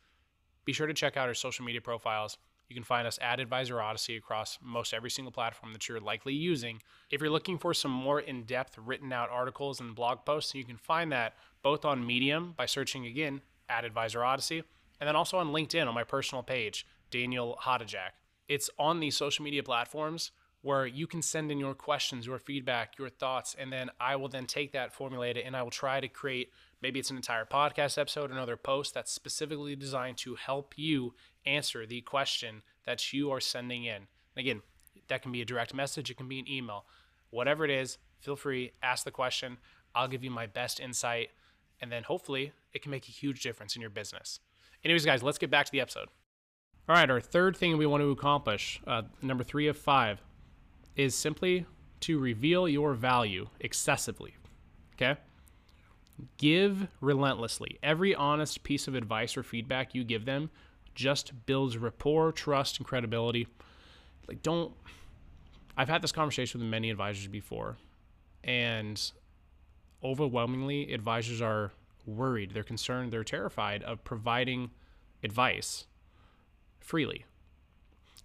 be 0.64 0.72
sure 0.72 0.86
to 0.86 0.94
check 0.94 1.16
out 1.16 1.26
our 1.26 1.34
social 1.34 1.64
media 1.64 1.80
profiles 1.80 2.38
you 2.68 2.74
can 2.74 2.84
find 2.84 3.06
us 3.06 3.18
at 3.22 3.40
Advisor 3.40 3.80
Odyssey 3.80 4.16
across 4.16 4.58
most 4.62 4.92
every 4.92 5.10
single 5.10 5.32
platform 5.32 5.72
that 5.72 5.88
you're 5.88 6.00
likely 6.00 6.34
using. 6.34 6.82
If 7.10 7.20
you're 7.20 7.30
looking 7.30 7.58
for 7.58 7.72
some 7.74 7.90
more 7.90 8.20
in 8.20 8.44
depth 8.44 8.76
written 8.78 9.12
out 9.12 9.30
articles 9.30 9.80
and 9.80 9.94
blog 9.94 10.24
posts, 10.24 10.54
you 10.54 10.64
can 10.64 10.76
find 10.76 11.12
that 11.12 11.34
both 11.62 11.84
on 11.84 12.06
Medium 12.06 12.54
by 12.56 12.66
searching 12.66 13.06
again 13.06 13.40
at 13.68 13.84
Advisor 13.84 14.24
Odyssey, 14.24 14.62
and 15.00 15.08
then 15.08 15.16
also 15.16 15.38
on 15.38 15.48
LinkedIn 15.48 15.86
on 15.86 15.94
my 15.94 16.04
personal 16.04 16.42
page, 16.42 16.86
Daniel 17.10 17.58
Hotujac. 17.62 18.10
It's 18.48 18.70
on 18.78 19.00
these 19.00 19.16
social 19.16 19.44
media 19.44 19.62
platforms 19.62 20.30
where 20.62 20.86
you 20.86 21.06
can 21.06 21.22
send 21.22 21.50
in 21.50 21.58
your 21.58 21.74
questions, 21.74 22.26
your 22.26 22.38
feedback, 22.38 22.98
your 22.98 23.08
thoughts, 23.08 23.54
and 23.58 23.72
then 23.72 23.90
I 24.00 24.16
will 24.16 24.28
then 24.28 24.46
take 24.46 24.72
that, 24.72 24.92
formulate 24.92 25.36
it, 25.36 25.44
and 25.46 25.56
I 25.56 25.62
will 25.62 25.70
try 25.70 26.00
to 26.00 26.08
create 26.08 26.50
maybe 26.82 26.98
it's 26.98 27.10
an 27.10 27.16
entire 27.16 27.44
podcast 27.44 27.98
episode, 27.98 28.30
another 28.30 28.56
post 28.56 28.94
that's 28.94 29.12
specifically 29.12 29.76
designed 29.76 30.16
to 30.18 30.34
help 30.34 30.74
you 30.76 31.14
answer 31.44 31.86
the 31.86 32.00
question 32.00 32.62
that 32.84 33.12
you 33.12 33.30
are 33.30 33.40
sending 33.40 33.84
in. 33.84 34.08
Again, 34.36 34.62
that 35.08 35.22
can 35.22 35.32
be 35.32 35.40
a 35.40 35.44
direct 35.44 35.72
message, 35.72 36.10
it 36.10 36.16
can 36.16 36.28
be 36.28 36.40
an 36.40 36.48
email. 36.48 36.84
Whatever 37.30 37.64
it 37.64 37.70
is, 37.70 37.98
feel 38.20 38.36
free, 38.36 38.72
ask 38.82 39.04
the 39.04 39.10
question. 39.10 39.58
I'll 39.94 40.08
give 40.08 40.24
you 40.24 40.30
my 40.30 40.46
best 40.46 40.80
insight, 40.80 41.30
and 41.80 41.90
then 41.90 42.02
hopefully 42.02 42.52
it 42.72 42.82
can 42.82 42.90
make 42.90 43.08
a 43.08 43.12
huge 43.12 43.42
difference 43.42 43.76
in 43.76 43.80
your 43.80 43.90
business. 43.90 44.40
Anyways, 44.84 45.04
guys, 45.04 45.22
let's 45.22 45.38
get 45.38 45.50
back 45.50 45.66
to 45.66 45.72
the 45.72 45.80
episode. 45.80 46.08
All 46.88 46.94
right, 46.94 47.10
our 47.10 47.20
third 47.20 47.56
thing 47.56 47.76
we 47.78 47.86
want 47.86 48.02
to 48.02 48.10
accomplish, 48.10 48.80
uh, 48.86 49.02
number 49.20 49.42
three 49.42 49.66
of 49.66 49.76
five, 49.76 50.20
is 50.96 51.14
simply 51.14 51.66
to 52.00 52.18
reveal 52.18 52.68
your 52.68 52.94
value 52.94 53.48
excessively. 53.60 54.34
Okay? 54.94 55.18
Give 56.38 56.88
relentlessly. 57.00 57.78
Every 57.82 58.14
honest 58.14 58.62
piece 58.62 58.88
of 58.88 58.94
advice 58.94 59.36
or 59.36 59.42
feedback 59.42 59.94
you 59.94 60.04
give 60.04 60.24
them 60.24 60.50
just 60.94 61.46
builds 61.46 61.76
rapport, 61.76 62.32
trust, 62.32 62.78
and 62.78 62.86
credibility. 62.86 63.46
Like, 64.26 64.42
don't. 64.42 64.72
I've 65.76 65.90
had 65.90 66.02
this 66.02 66.12
conversation 66.12 66.60
with 66.60 66.70
many 66.70 66.90
advisors 66.90 67.28
before, 67.28 67.76
and 68.42 68.98
overwhelmingly, 70.02 70.92
advisors 70.94 71.42
are 71.42 71.72
worried, 72.06 72.52
they're 72.52 72.62
concerned, 72.62 73.12
they're 73.12 73.24
terrified 73.24 73.82
of 73.82 74.02
providing 74.04 74.70
advice 75.22 75.86
freely. 76.80 77.26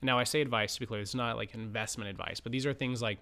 Now, 0.01 0.17
I 0.17 0.24
say 0.24 0.41
advice 0.41 0.74
to 0.75 0.79
be 0.79 0.86
clear, 0.86 1.01
it's 1.01 1.15
not 1.15 1.38
like 1.38 1.53
investment 1.53 2.10
advice, 2.10 2.39
but 2.39 2.51
these 2.51 2.65
are 2.65 2.74
things 2.74 3.01
like, 3.01 3.20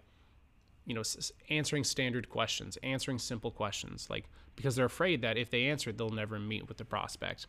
you 0.86 0.93
know, 0.93 1.03
answering 1.50 1.83
standard 1.83 2.29
questions, 2.29 2.77
answering 2.83 3.19
simple 3.19 3.51
questions, 3.51 4.07
like 4.09 4.25
because 4.55 4.75
they're 4.75 4.86
afraid 4.86 5.21
that 5.21 5.38
if 5.38 5.50
they 5.50 5.65
answer 5.65 5.89
it, 5.89 5.98
they'll 5.98 6.09
never 6.09 6.39
meet 6.39 6.67
with 6.67 6.77
the 6.77 6.86
prospect. 6.86 7.48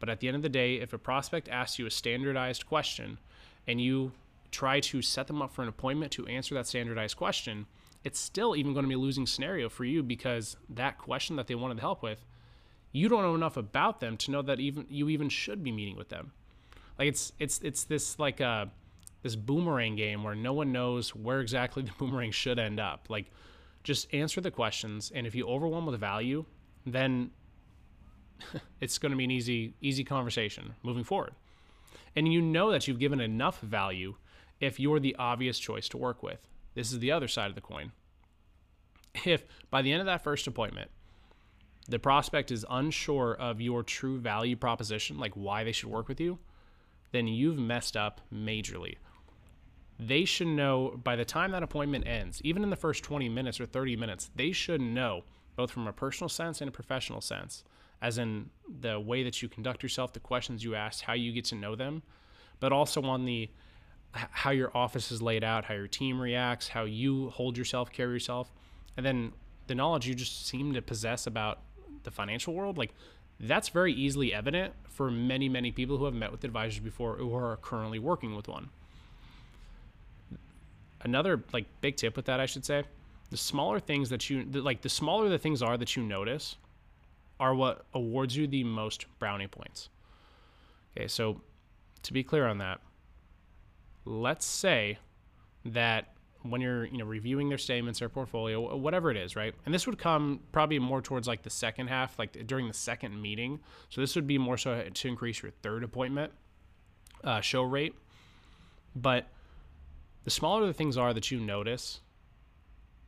But 0.00 0.08
at 0.08 0.20
the 0.20 0.28
end 0.28 0.36
of 0.36 0.42
the 0.42 0.48
day, 0.48 0.76
if 0.76 0.92
a 0.92 0.98
prospect 0.98 1.48
asks 1.48 1.78
you 1.78 1.86
a 1.86 1.90
standardized 1.90 2.66
question 2.66 3.18
and 3.66 3.80
you 3.80 4.12
try 4.50 4.80
to 4.80 5.02
set 5.02 5.26
them 5.26 5.40
up 5.40 5.52
for 5.52 5.62
an 5.62 5.68
appointment 5.68 6.12
to 6.12 6.26
answer 6.26 6.54
that 6.54 6.66
standardized 6.66 7.16
question, 7.16 7.66
it's 8.04 8.20
still 8.20 8.54
even 8.54 8.74
going 8.74 8.84
to 8.84 8.88
be 8.88 8.94
a 8.94 8.98
losing 8.98 9.26
scenario 9.26 9.68
for 9.68 9.84
you 9.84 10.02
because 10.02 10.56
that 10.68 10.98
question 10.98 11.36
that 11.36 11.46
they 11.46 11.54
wanted 11.54 11.80
help 11.80 12.02
with, 12.02 12.24
you 12.92 13.08
don't 13.08 13.22
know 13.22 13.34
enough 13.34 13.56
about 13.56 14.00
them 14.00 14.16
to 14.18 14.30
know 14.30 14.42
that 14.42 14.60
even 14.60 14.86
you 14.88 15.08
even 15.08 15.28
should 15.28 15.64
be 15.64 15.72
meeting 15.72 15.96
with 15.96 16.10
them. 16.10 16.32
Like 16.98 17.08
it's 17.08 17.32
it's 17.38 17.60
it's 17.60 17.84
this 17.84 18.18
like 18.18 18.40
a 18.40 18.46
uh, 18.46 18.66
this 19.22 19.36
boomerang 19.36 19.96
game 19.96 20.22
where 20.22 20.34
no 20.34 20.52
one 20.52 20.70
knows 20.70 21.14
where 21.14 21.40
exactly 21.40 21.82
the 21.84 21.92
boomerang 21.98 22.30
should 22.30 22.58
end 22.58 22.78
up. 22.78 23.06
Like 23.08 23.30
just 23.82 24.12
answer 24.14 24.40
the 24.40 24.50
questions 24.50 25.12
and 25.14 25.26
if 25.26 25.34
you 25.34 25.46
overwhelm 25.46 25.86
with 25.86 25.98
value, 25.98 26.44
then 26.86 27.30
it's 28.80 28.98
going 28.98 29.10
to 29.10 29.16
be 29.16 29.24
an 29.24 29.30
easy 29.30 29.74
easy 29.80 30.04
conversation 30.04 30.74
moving 30.82 31.04
forward. 31.04 31.34
And 32.16 32.32
you 32.32 32.40
know 32.40 32.70
that 32.70 32.86
you've 32.86 33.00
given 33.00 33.20
enough 33.20 33.60
value 33.60 34.14
if 34.60 34.78
you're 34.78 35.00
the 35.00 35.16
obvious 35.16 35.58
choice 35.58 35.88
to 35.88 35.96
work 35.96 36.22
with. 36.22 36.38
This 36.74 36.92
is 36.92 37.00
the 37.00 37.10
other 37.10 37.28
side 37.28 37.48
of 37.48 37.54
the 37.54 37.60
coin. 37.60 37.92
If 39.24 39.44
by 39.70 39.82
the 39.82 39.92
end 39.92 40.00
of 40.00 40.06
that 40.06 40.22
first 40.22 40.46
appointment, 40.46 40.90
the 41.88 41.98
prospect 41.98 42.50
is 42.50 42.64
unsure 42.70 43.34
of 43.34 43.60
your 43.60 43.82
true 43.82 44.18
value 44.18 44.56
proposition, 44.56 45.18
like 45.18 45.34
why 45.34 45.64
they 45.64 45.72
should 45.72 45.90
work 45.90 46.08
with 46.08 46.20
you, 46.20 46.38
then 47.14 47.26
you've 47.26 47.58
messed 47.58 47.96
up 47.96 48.20
majorly. 48.32 48.96
They 49.98 50.24
should 50.24 50.48
know 50.48 51.00
by 51.02 51.14
the 51.16 51.24
time 51.24 51.52
that 51.52 51.62
appointment 51.62 52.06
ends, 52.06 52.40
even 52.42 52.62
in 52.62 52.70
the 52.70 52.76
first 52.76 53.04
20 53.04 53.28
minutes 53.28 53.60
or 53.60 53.66
30 53.66 53.96
minutes, 53.96 54.30
they 54.34 54.50
should 54.50 54.80
know, 54.80 55.24
both 55.54 55.70
from 55.70 55.86
a 55.86 55.92
personal 55.92 56.28
sense 56.28 56.60
and 56.60 56.68
a 56.68 56.72
professional 56.72 57.20
sense, 57.20 57.62
as 58.02 58.18
in 58.18 58.50
the 58.80 58.98
way 58.98 59.22
that 59.22 59.40
you 59.40 59.48
conduct 59.48 59.82
yourself, 59.82 60.12
the 60.12 60.20
questions 60.20 60.64
you 60.64 60.74
ask, 60.74 61.04
how 61.04 61.12
you 61.12 61.32
get 61.32 61.44
to 61.46 61.54
know 61.54 61.76
them, 61.76 62.02
but 62.58 62.72
also 62.72 63.02
on 63.02 63.24
the 63.24 63.48
how 64.12 64.50
your 64.50 64.70
office 64.76 65.10
is 65.10 65.20
laid 65.20 65.42
out, 65.42 65.64
how 65.64 65.74
your 65.74 65.88
team 65.88 66.20
reacts, 66.20 66.68
how 66.68 66.84
you 66.84 67.30
hold 67.30 67.56
yourself, 67.58 67.90
carry 67.90 68.12
yourself, 68.12 68.52
and 68.96 69.04
then 69.04 69.32
the 69.66 69.74
knowledge 69.74 70.06
you 70.06 70.14
just 70.14 70.46
seem 70.46 70.72
to 70.72 70.82
possess 70.82 71.26
about 71.26 71.60
the 72.04 72.10
financial 72.10 72.54
world, 72.54 72.78
like 72.78 72.94
that's 73.48 73.68
very 73.68 73.92
easily 73.92 74.32
evident 74.32 74.74
for 74.88 75.10
many, 75.10 75.48
many 75.48 75.70
people 75.72 75.98
who 75.98 76.04
have 76.04 76.14
met 76.14 76.30
with 76.30 76.44
advisors 76.44 76.80
before 76.80 77.16
or 77.16 77.52
are 77.52 77.56
currently 77.56 77.98
working 77.98 78.34
with 78.36 78.48
one. 78.48 78.70
Another 81.02 81.42
like 81.52 81.66
big 81.80 81.96
tip 81.96 82.16
with 82.16 82.26
that, 82.26 82.40
I 82.40 82.46
should 82.46 82.64
say, 82.64 82.84
the 83.30 83.36
smaller 83.36 83.80
things 83.80 84.08
that 84.10 84.30
you 84.30 84.44
like, 84.44 84.82
the 84.82 84.88
smaller 84.88 85.28
the 85.28 85.38
things 85.38 85.62
are 85.62 85.76
that 85.76 85.96
you 85.96 86.02
notice, 86.02 86.56
are 87.40 87.54
what 87.54 87.84
awards 87.92 88.36
you 88.36 88.46
the 88.46 88.64
most 88.64 89.06
brownie 89.18 89.48
points. 89.48 89.88
Okay, 90.96 91.08
so 91.08 91.40
to 92.02 92.12
be 92.12 92.22
clear 92.22 92.46
on 92.46 92.58
that, 92.58 92.80
let's 94.04 94.46
say 94.46 94.98
that 95.64 96.13
when 96.44 96.60
you're 96.60 96.84
you 96.86 96.98
know 96.98 97.04
reviewing 97.04 97.48
their 97.48 97.58
statements 97.58 97.98
their 97.98 98.08
portfolio 98.08 98.76
whatever 98.76 99.10
it 99.10 99.16
is 99.16 99.34
right 99.34 99.54
and 99.64 99.74
this 99.74 99.86
would 99.86 99.98
come 99.98 100.40
probably 100.52 100.78
more 100.78 101.00
towards 101.00 101.26
like 101.26 101.42
the 101.42 101.50
second 101.50 101.88
half 101.88 102.18
like 102.18 102.46
during 102.46 102.68
the 102.68 102.74
second 102.74 103.20
meeting 103.20 103.58
so 103.88 104.00
this 104.00 104.14
would 104.14 104.26
be 104.26 104.38
more 104.38 104.58
so 104.58 104.82
to 104.92 105.08
increase 105.08 105.42
your 105.42 105.52
third 105.62 105.82
appointment 105.82 106.32
uh, 107.24 107.40
show 107.40 107.62
rate 107.62 107.94
but 108.94 109.28
the 110.24 110.30
smaller 110.30 110.66
the 110.66 110.74
things 110.74 110.96
are 110.96 111.14
that 111.14 111.30
you 111.30 111.40
notice 111.40 112.00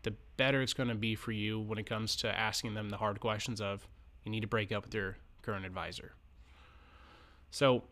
the 0.02 0.14
better 0.36 0.62
it's 0.62 0.72
going 0.72 0.88
to 0.88 0.94
be 0.94 1.14
for 1.14 1.32
you 1.32 1.60
when 1.60 1.78
it 1.78 1.86
comes 1.86 2.16
to 2.16 2.28
asking 2.28 2.74
them 2.74 2.88
the 2.88 2.96
hard 2.96 3.20
questions 3.20 3.60
of 3.60 3.86
you 4.26 4.30
need 4.30 4.40
to 4.40 4.48
break 4.48 4.72
up 4.72 4.84
with 4.84 4.94
your 4.94 5.16
current 5.46 5.64
advisor. 5.64 6.12
So, 7.50 7.84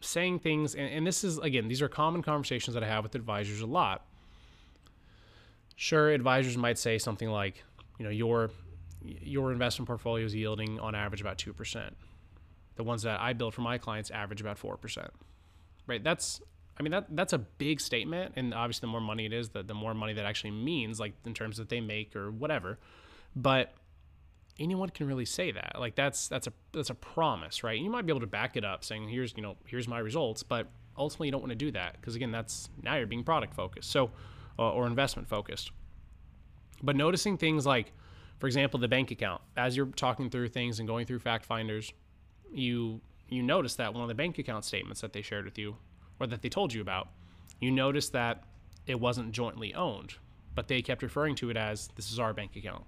saying 0.00 0.40
things, 0.40 0.74
and, 0.74 0.90
and 0.90 1.06
this 1.06 1.24
is, 1.24 1.38
again, 1.38 1.68
these 1.68 1.80
are 1.80 1.88
common 1.88 2.22
conversations 2.22 2.74
that 2.74 2.82
I 2.82 2.88
have 2.88 3.04
with 3.04 3.14
advisors 3.14 3.60
a 3.60 3.66
lot. 3.66 4.04
Sure, 5.76 6.10
advisors 6.10 6.56
might 6.56 6.78
say 6.78 6.98
something 6.98 7.28
like, 7.28 7.62
you 7.98 8.04
know, 8.04 8.10
your 8.10 8.50
your 9.02 9.52
investment 9.52 9.86
portfolio 9.86 10.24
is 10.24 10.34
yielding 10.34 10.80
on 10.80 10.94
average 10.94 11.20
about 11.20 11.38
2%. 11.38 11.90
The 12.74 12.82
ones 12.82 13.02
that 13.02 13.20
I 13.20 13.34
build 13.34 13.54
for 13.54 13.60
my 13.60 13.78
clients 13.78 14.10
average 14.10 14.40
about 14.40 14.58
4%. 14.58 15.08
Right? 15.86 16.02
That's 16.02 16.40
I 16.78 16.82
mean 16.82 16.92
that 16.92 17.06
that's 17.14 17.32
a 17.32 17.38
big 17.38 17.80
statement, 17.80 18.34
and 18.36 18.52
obviously 18.52 18.86
the 18.86 18.90
more 18.90 19.00
money 19.00 19.26
it 19.26 19.32
is, 19.32 19.50
the 19.50 19.62
the 19.62 19.74
more 19.74 19.94
money 19.94 20.14
that 20.14 20.24
actually 20.24 20.50
means, 20.50 20.98
like 20.98 21.14
in 21.24 21.34
terms 21.34 21.56
that 21.58 21.68
they 21.68 21.80
make 21.80 22.16
or 22.16 22.30
whatever. 22.30 22.78
But 23.34 23.74
anyone 24.58 24.88
can 24.90 25.06
really 25.06 25.24
say 25.24 25.52
that. 25.52 25.76
Like 25.78 25.94
that's 25.94 26.28
that's 26.28 26.46
a 26.46 26.52
that's 26.72 26.90
a 26.90 26.94
promise, 26.94 27.62
right? 27.62 27.78
You 27.78 27.90
might 27.90 28.06
be 28.06 28.12
able 28.12 28.20
to 28.20 28.26
back 28.26 28.56
it 28.56 28.64
up, 28.64 28.84
saying 28.84 29.08
here's 29.08 29.34
you 29.36 29.42
know 29.42 29.56
here's 29.66 29.88
my 29.88 29.98
results, 29.98 30.42
but 30.42 30.68
ultimately 30.98 31.28
you 31.28 31.32
don't 31.32 31.40
want 31.40 31.52
to 31.52 31.56
do 31.56 31.70
that 31.72 31.98
because 32.00 32.14
again, 32.14 32.30
that's 32.30 32.68
now 32.82 32.96
you're 32.96 33.06
being 33.06 33.24
product 33.24 33.54
focused, 33.54 33.90
so 33.90 34.10
Uh, 34.58 34.70
or 34.70 34.86
investment 34.86 35.28
focused. 35.28 35.70
But 36.82 36.96
noticing 36.96 37.36
things 37.36 37.66
like, 37.66 37.92
for 38.38 38.46
example, 38.46 38.80
the 38.80 38.88
bank 38.88 39.10
account 39.10 39.42
as 39.56 39.76
you're 39.76 39.86
talking 39.86 40.30
through 40.30 40.48
things 40.48 40.78
and 40.78 40.88
going 40.88 41.06
through 41.06 41.18
fact 41.18 41.44
finders, 41.44 41.92
you 42.52 43.00
you 43.28 43.42
notice 43.42 43.74
that 43.74 43.92
one 43.92 44.02
of 44.02 44.08
the 44.08 44.14
bank 44.14 44.38
account 44.38 44.64
statements 44.64 45.00
that 45.00 45.12
they 45.12 45.20
shared 45.20 45.44
with 45.44 45.58
you 45.58 45.76
or 46.20 46.26
that 46.26 46.42
they 46.42 46.48
told 46.48 46.72
you 46.72 46.80
about, 46.80 47.08
you 47.60 47.70
notice 47.70 48.08
that 48.10 48.44
it 48.86 49.00
wasn't 49.00 49.32
jointly 49.32 49.74
owned, 49.74 50.14
but 50.54 50.68
they 50.68 50.80
kept 50.80 51.02
referring 51.02 51.34
to 51.34 51.50
it 51.50 51.56
as 51.56 51.88
this 51.96 52.10
is 52.10 52.18
our 52.18 52.32
bank 52.32 52.56
account. 52.56 52.84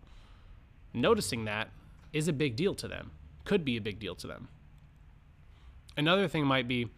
Noticing 0.94 1.44
that 1.44 1.70
is 2.12 2.28
a 2.28 2.32
big 2.32 2.56
deal 2.56 2.74
to 2.76 2.88
them, 2.88 3.10
could 3.44 3.64
be 3.64 3.76
a 3.76 3.80
big 3.80 3.98
deal 3.98 4.14
to 4.14 4.26
them. 4.26 4.48
Another 5.96 6.28
thing 6.28 6.46
might 6.46 6.68
be 6.68 6.88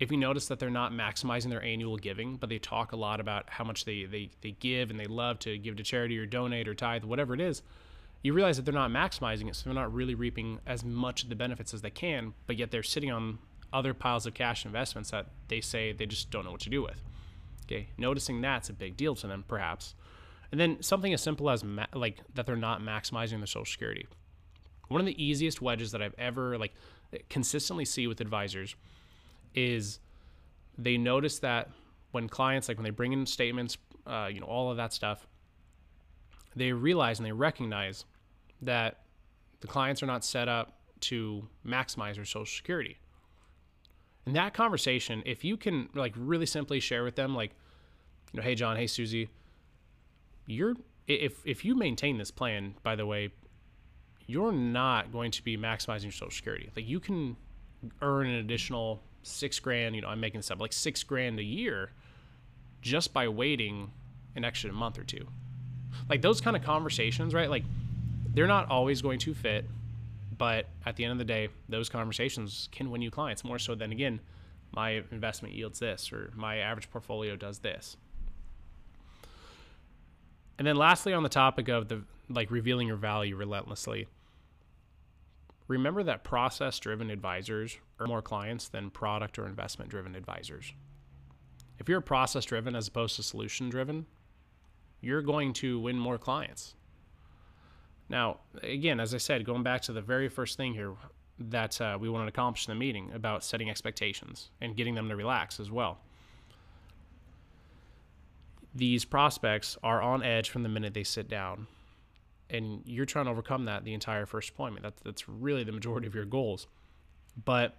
if 0.00 0.10
you 0.10 0.16
notice 0.16 0.48
that 0.48 0.58
they're 0.58 0.70
not 0.70 0.92
maximizing 0.92 1.50
their 1.50 1.62
annual 1.62 1.96
giving, 1.96 2.36
but 2.36 2.48
they 2.48 2.58
talk 2.58 2.92
a 2.92 2.96
lot 2.96 3.20
about 3.20 3.44
how 3.48 3.64
much 3.64 3.84
they, 3.84 4.04
they, 4.04 4.30
they 4.40 4.50
give 4.52 4.90
and 4.90 4.98
they 4.98 5.06
love 5.06 5.38
to 5.40 5.56
give 5.56 5.76
to 5.76 5.82
charity 5.82 6.18
or 6.18 6.26
donate 6.26 6.66
or 6.66 6.74
tithe, 6.74 7.04
whatever 7.04 7.34
it 7.34 7.40
is, 7.40 7.62
you 8.22 8.32
realize 8.32 8.56
that 8.56 8.64
they're 8.64 8.74
not 8.74 8.90
maximizing 8.90 9.48
it, 9.48 9.54
so 9.54 9.64
they're 9.64 9.74
not 9.74 9.92
really 9.92 10.14
reaping 10.14 10.58
as 10.66 10.82
much 10.82 11.22
of 11.22 11.28
the 11.28 11.36
benefits 11.36 11.74
as 11.74 11.82
they 11.82 11.90
can, 11.90 12.32
but 12.46 12.56
yet 12.56 12.70
they're 12.70 12.82
sitting 12.82 13.12
on 13.12 13.38
other 13.72 13.92
piles 13.92 14.24
of 14.26 14.34
cash 14.34 14.64
investments 14.64 15.10
that 15.10 15.26
they 15.48 15.60
say 15.60 15.92
they 15.92 16.06
just 16.06 16.30
don't 16.30 16.44
know 16.44 16.52
what 16.52 16.60
to 16.60 16.70
do 16.70 16.82
with. 16.82 17.02
Okay, 17.66 17.88
noticing 17.98 18.40
that's 18.40 18.68
a 18.68 18.72
big 18.72 18.96
deal 18.96 19.14
to 19.14 19.26
them, 19.26 19.44
perhaps. 19.46 19.94
And 20.50 20.60
then 20.60 20.82
something 20.82 21.12
as 21.12 21.20
simple 21.20 21.50
as 21.50 21.64
ma- 21.64 21.86
like 21.92 22.18
that 22.34 22.46
they're 22.46 22.56
not 22.56 22.80
maximizing 22.80 23.38
their 23.38 23.46
social 23.46 23.64
security. 23.64 24.06
One 24.88 25.00
of 25.00 25.06
the 25.06 25.22
easiest 25.22 25.60
wedges 25.60 25.92
that 25.92 26.02
I've 26.02 26.14
ever 26.18 26.58
like 26.58 26.72
consistently 27.28 27.84
see 27.84 28.06
with 28.06 28.20
advisors 28.20 28.76
is 29.54 30.00
they 30.76 30.96
notice 30.96 31.38
that 31.40 31.70
when 32.12 32.28
clients 32.28 32.68
like 32.68 32.76
when 32.76 32.84
they 32.84 32.90
bring 32.90 33.12
in 33.12 33.26
statements, 33.26 33.76
uh, 34.06 34.28
you 34.30 34.40
know, 34.40 34.46
all 34.46 34.70
of 34.70 34.76
that 34.76 34.92
stuff, 34.92 35.26
they 36.54 36.72
realize 36.72 37.18
and 37.18 37.26
they 37.26 37.32
recognize 37.32 38.04
that 38.62 39.00
the 39.60 39.66
clients 39.66 40.02
are 40.02 40.06
not 40.06 40.24
set 40.24 40.48
up 40.48 40.78
to 41.00 41.46
maximize 41.66 42.14
their 42.14 42.24
social 42.24 42.46
security 42.46 42.98
in 44.26 44.32
that 44.34 44.54
conversation, 44.54 45.22
if 45.26 45.44
you 45.44 45.56
can 45.56 45.88
like 45.94 46.14
really 46.16 46.46
simply 46.46 46.80
share 46.80 47.04
with 47.04 47.14
them, 47.14 47.34
like, 47.34 47.52
you 48.32 48.38
know, 48.38 48.42
hey 48.42 48.54
John, 48.54 48.76
hey 48.76 48.86
Susie, 48.86 49.28
you're 50.46 50.74
if 51.06 51.40
if 51.44 51.64
you 51.64 51.74
maintain 51.74 52.18
this 52.18 52.30
plan, 52.30 52.74
by 52.82 52.96
the 52.96 53.06
way, 53.06 53.30
you're 54.26 54.52
not 54.52 55.12
going 55.12 55.30
to 55.32 55.44
be 55.44 55.56
maximizing 55.56 56.04
your 56.04 56.12
social 56.12 56.30
security. 56.30 56.70
Like 56.74 56.88
you 56.88 57.00
can 57.00 57.36
earn 58.00 58.26
an 58.26 58.36
additional 58.36 59.02
six 59.24 59.58
grand, 59.58 59.94
you 59.94 60.02
know, 60.02 60.08
I'm 60.08 60.20
making 60.20 60.38
this 60.38 60.50
up, 60.50 60.60
like 60.60 60.72
six 60.72 61.02
grand 61.02 61.38
a 61.38 61.44
year 61.44 61.90
just 62.80 63.12
by 63.12 63.28
waiting 63.28 63.90
an 64.36 64.44
extra 64.44 64.72
month 64.72 64.98
or 64.98 65.04
two. 65.04 65.26
Like 66.08 66.22
those 66.22 66.40
kind 66.40 66.56
of 66.56 66.62
conversations, 66.62 67.34
right? 67.34 67.48
Like 67.48 67.64
they're 68.34 68.46
not 68.46 68.68
always 68.68 69.00
going 69.02 69.18
to 69.20 69.34
fit 69.34 69.64
but 70.36 70.66
at 70.84 70.96
the 70.96 71.04
end 71.04 71.12
of 71.12 71.18
the 71.18 71.24
day, 71.24 71.48
those 71.68 71.88
conversations 71.88 72.68
can 72.72 72.90
win 72.90 73.02
you 73.02 73.10
clients 73.10 73.44
more 73.44 73.58
so 73.58 73.74
than 73.74 73.92
again, 73.92 74.20
my 74.72 75.02
investment 75.10 75.54
yields 75.54 75.78
this 75.78 76.12
or 76.12 76.32
my 76.34 76.58
average 76.58 76.90
portfolio 76.90 77.36
does 77.36 77.60
this. 77.60 77.96
And 80.58 80.66
then 80.66 80.76
lastly 80.76 81.12
on 81.12 81.22
the 81.22 81.28
topic 81.28 81.68
of 81.68 81.88
the 81.88 82.02
like 82.28 82.50
revealing 82.50 82.88
your 82.88 82.96
value 82.96 83.36
relentlessly. 83.36 84.06
Remember 85.66 86.02
that 86.02 86.24
process 86.24 86.78
driven 86.78 87.10
advisors 87.10 87.78
earn 87.98 88.08
more 88.08 88.22
clients 88.22 88.68
than 88.68 88.90
product 88.90 89.38
or 89.38 89.46
investment 89.46 89.90
driven 89.90 90.14
advisors. 90.14 90.72
If 91.78 91.88
you're 91.88 92.00
process 92.00 92.44
driven 92.44 92.76
as 92.76 92.88
opposed 92.88 93.16
to 93.16 93.22
solution 93.22 93.70
driven, 93.70 94.06
you're 95.00 95.22
going 95.22 95.52
to 95.54 95.80
win 95.80 95.98
more 95.98 96.18
clients. 96.18 96.74
Now, 98.08 98.40
again, 98.62 99.00
as 99.00 99.14
I 99.14 99.18
said, 99.18 99.44
going 99.44 99.62
back 99.62 99.80
to 99.82 99.92
the 99.92 100.02
very 100.02 100.28
first 100.28 100.56
thing 100.56 100.74
here 100.74 100.92
that 101.38 101.80
uh, 101.80 101.98
we 102.00 102.08
wanted 102.08 102.26
to 102.26 102.28
accomplish 102.28 102.68
in 102.68 102.72
the 102.72 102.78
meeting 102.78 103.10
about 103.14 103.42
setting 103.42 103.70
expectations 103.70 104.50
and 104.60 104.76
getting 104.76 104.94
them 104.94 105.08
to 105.08 105.16
relax 105.16 105.58
as 105.58 105.70
well. 105.70 105.98
These 108.74 109.04
prospects 109.04 109.78
are 109.82 110.02
on 110.02 110.22
edge 110.22 110.50
from 110.50 110.62
the 110.62 110.68
minute 110.68 110.94
they 110.94 111.04
sit 111.04 111.28
down. 111.28 111.66
And 112.54 112.82
you're 112.84 113.06
trying 113.06 113.24
to 113.24 113.32
overcome 113.32 113.64
that 113.64 113.84
the 113.84 113.94
entire 113.94 114.26
first 114.26 114.50
appointment. 114.50 114.84
That's, 114.84 115.02
that's 115.02 115.28
really 115.28 115.64
the 115.64 115.72
majority 115.72 116.06
of 116.06 116.14
your 116.14 116.24
goals. 116.24 116.68
But 117.44 117.74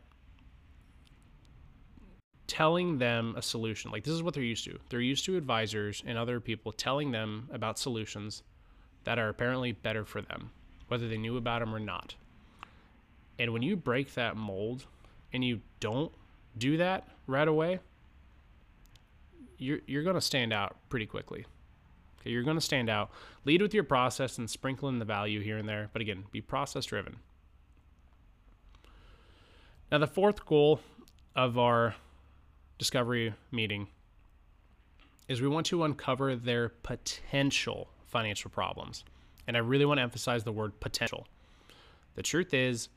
telling 2.47 2.97
them 2.97 3.35
a 3.37 3.41
solution, 3.41 3.91
like 3.91 4.03
this 4.03 4.13
is 4.13 4.21
what 4.21 4.33
they're 4.33 4.43
used 4.43 4.65
to. 4.65 4.77
They're 4.89 4.99
used 4.99 5.23
to 5.25 5.37
advisors 5.37 6.03
and 6.05 6.17
other 6.17 6.39
people 6.39 6.71
telling 6.71 7.11
them 7.11 7.49
about 7.53 7.79
solutions 7.79 8.43
that 9.05 9.17
are 9.17 9.29
apparently 9.29 9.71
better 9.71 10.03
for 10.03 10.21
them, 10.21 10.51
whether 10.89 11.07
they 11.07 11.17
knew 11.17 11.37
about 11.37 11.59
them 11.59 11.73
or 11.73 11.79
not. 11.79 12.15
And 13.39 13.53
when 13.53 13.61
you 13.61 13.75
break 13.75 14.13
that 14.15 14.35
mold 14.35 14.85
and 15.31 15.43
you 15.43 15.61
don't 15.79 16.11
do 16.57 16.77
that 16.77 17.07
right 17.27 17.47
away, 17.47 17.79
you're, 19.57 19.79
you're 19.87 20.03
going 20.03 20.15
to 20.15 20.21
stand 20.21 20.51
out 20.51 20.75
pretty 20.89 21.05
quickly. 21.05 21.45
Okay, 22.25 22.31
you're 22.31 22.43
going 22.43 22.57
to 22.57 22.61
stand 22.61 22.89
out. 22.89 23.11
Lead 23.45 23.61
with 23.61 23.73
your 23.73 23.83
process 23.83 24.39
and 24.39 24.49
sprinkle 24.49 24.89
in 24.89 24.97
the 24.97 25.05
value 25.05 25.41
here 25.41 25.59
and 25.59 25.69
there, 25.69 25.91
but 25.93 26.01
again, 26.01 26.23
be 26.31 26.41
process 26.41 26.85
driven. 26.85 27.17
Now, 29.91 29.99
the 29.99 30.07
fourth 30.07 30.43
goal 30.43 30.79
of 31.35 31.59
our 31.59 31.93
discovery 32.79 33.35
meeting 33.51 33.87
is 35.27 35.39
we 35.39 35.47
want 35.47 35.67
to 35.67 35.83
uncover 35.83 36.35
their 36.35 36.69
potential 36.69 37.89
financial 38.07 38.49
problems. 38.49 39.03
And 39.47 39.55
I 39.55 39.59
really 39.59 39.85
want 39.85 39.99
to 39.99 40.03
emphasize 40.03 40.43
the 40.43 40.51
word 40.51 40.79
potential. 40.79 41.27
The 42.15 42.23
truth 42.23 42.55
is, 42.55 42.89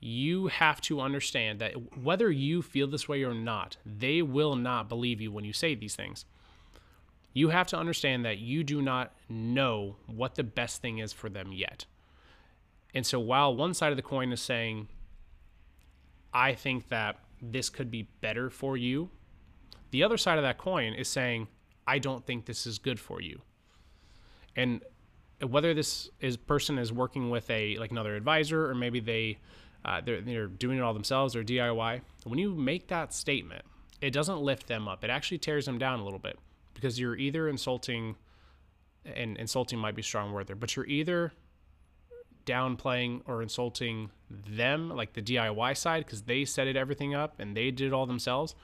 you 0.00 0.48
have 0.48 0.80
to 0.80 1.00
understand 1.00 1.60
that 1.60 1.96
whether 1.96 2.28
you 2.28 2.60
feel 2.60 2.88
this 2.88 3.08
way 3.08 3.22
or 3.22 3.34
not, 3.34 3.76
they 3.86 4.20
will 4.20 4.56
not 4.56 4.88
believe 4.88 5.20
you 5.20 5.30
when 5.30 5.44
you 5.44 5.52
say 5.52 5.76
these 5.76 5.94
things. 5.94 6.24
You 7.32 7.48
have 7.48 7.66
to 7.68 7.78
understand 7.78 8.24
that 8.24 8.38
you 8.38 8.62
do 8.64 8.82
not 8.82 9.12
know 9.28 9.96
what 10.06 10.34
the 10.34 10.42
best 10.42 10.82
thing 10.82 10.98
is 10.98 11.12
for 11.12 11.28
them 11.28 11.52
yet. 11.52 11.86
And 12.94 13.06
so 13.06 13.18
while 13.18 13.54
one 13.56 13.72
side 13.72 13.90
of 13.90 13.96
the 13.96 14.02
coin 14.02 14.32
is 14.32 14.40
saying, 14.40 14.88
I 16.34 16.54
think 16.54 16.88
that 16.88 17.18
this 17.40 17.70
could 17.70 17.90
be 17.90 18.08
better 18.20 18.50
for 18.50 18.76
you, 18.76 19.10
the 19.90 20.02
other 20.02 20.16
side 20.16 20.38
of 20.38 20.44
that 20.44 20.58
coin 20.58 20.92
is 20.94 21.08
saying, 21.08 21.48
I 21.86 21.98
don't 21.98 22.24
think 22.24 22.44
this 22.44 22.66
is 22.66 22.78
good 22.78 23.00
for 23.00 23.20
you 23.20 23.40
and 24.56 24.82
whether 25.40 25.74
this 25.74 26.10
is 26.20 26.36
person 26.36 26.78
is 26.78 26.92
working 26.92 27.30
with 27.30 27.48
a 27.50 27.76
like 27.78 27.90
another 27.90 28.14
advisor 28.14 28.70
or 28.70 28.74
maybe 28.74 29.00
they 29.00 29.38
uh, 29.84 30.00
they're, 30.00 30.20
they're 30.20 30.46
doing 30.46 30.78
it 30.78 30.80
all 30.82 30.94
themselves 30.94 31.34
or 31.34 31.42
DIY. 31.42 32.00
When 32.22 32.38
you 32.38 32.54
make 32.54 32.86
that 32.86 33.12
statement, 33.12 33.64
it 34.00 34.12
doesn't 34.12 34.40
lift 34.40 34.68
them 34.68 34.86
up. 34.86 35.02
It 35.02 35.10
actually 35.10 35.38
tears 35.38 35.66
them 35.66 35.76
down 35.76 35.98
a 35.98 36.04
little 36.04 36.20
bit 36.20 36.38
because 36.82 36.98
you're 36.98 37.16
either 37.16 37.48
insulting, 37.48 38.16
and 39.04 39.36
insulting 39.36 39.78
might 39.78 39.94
be 39.94 40.02
strong 40.02 40.32
word 40.32 40.48
there, 40.48 40.56
but 40.56 40.74
you're 40.74 40.86
either 40.86 41.32
downplaying 42.44 43.22
or 43.26 43.40
insulting 43.40 44.10
them, 44.28 44.90
like 44.90 45.12
the 45.12 45.22
DIY 45.22 45.76
side, 45.76 46.04
because 46.04 46.22
they 46.22 46.44
set 46.44 46.66
it 46.66 46.74
everything 46.74 47.14
up 47.14 47.38
and 47.38 47.56
they 47.56 47.70
did 47.70 47.86
it 47.86 47.92
all 47.92 48.04
themselves, 48.04 48.56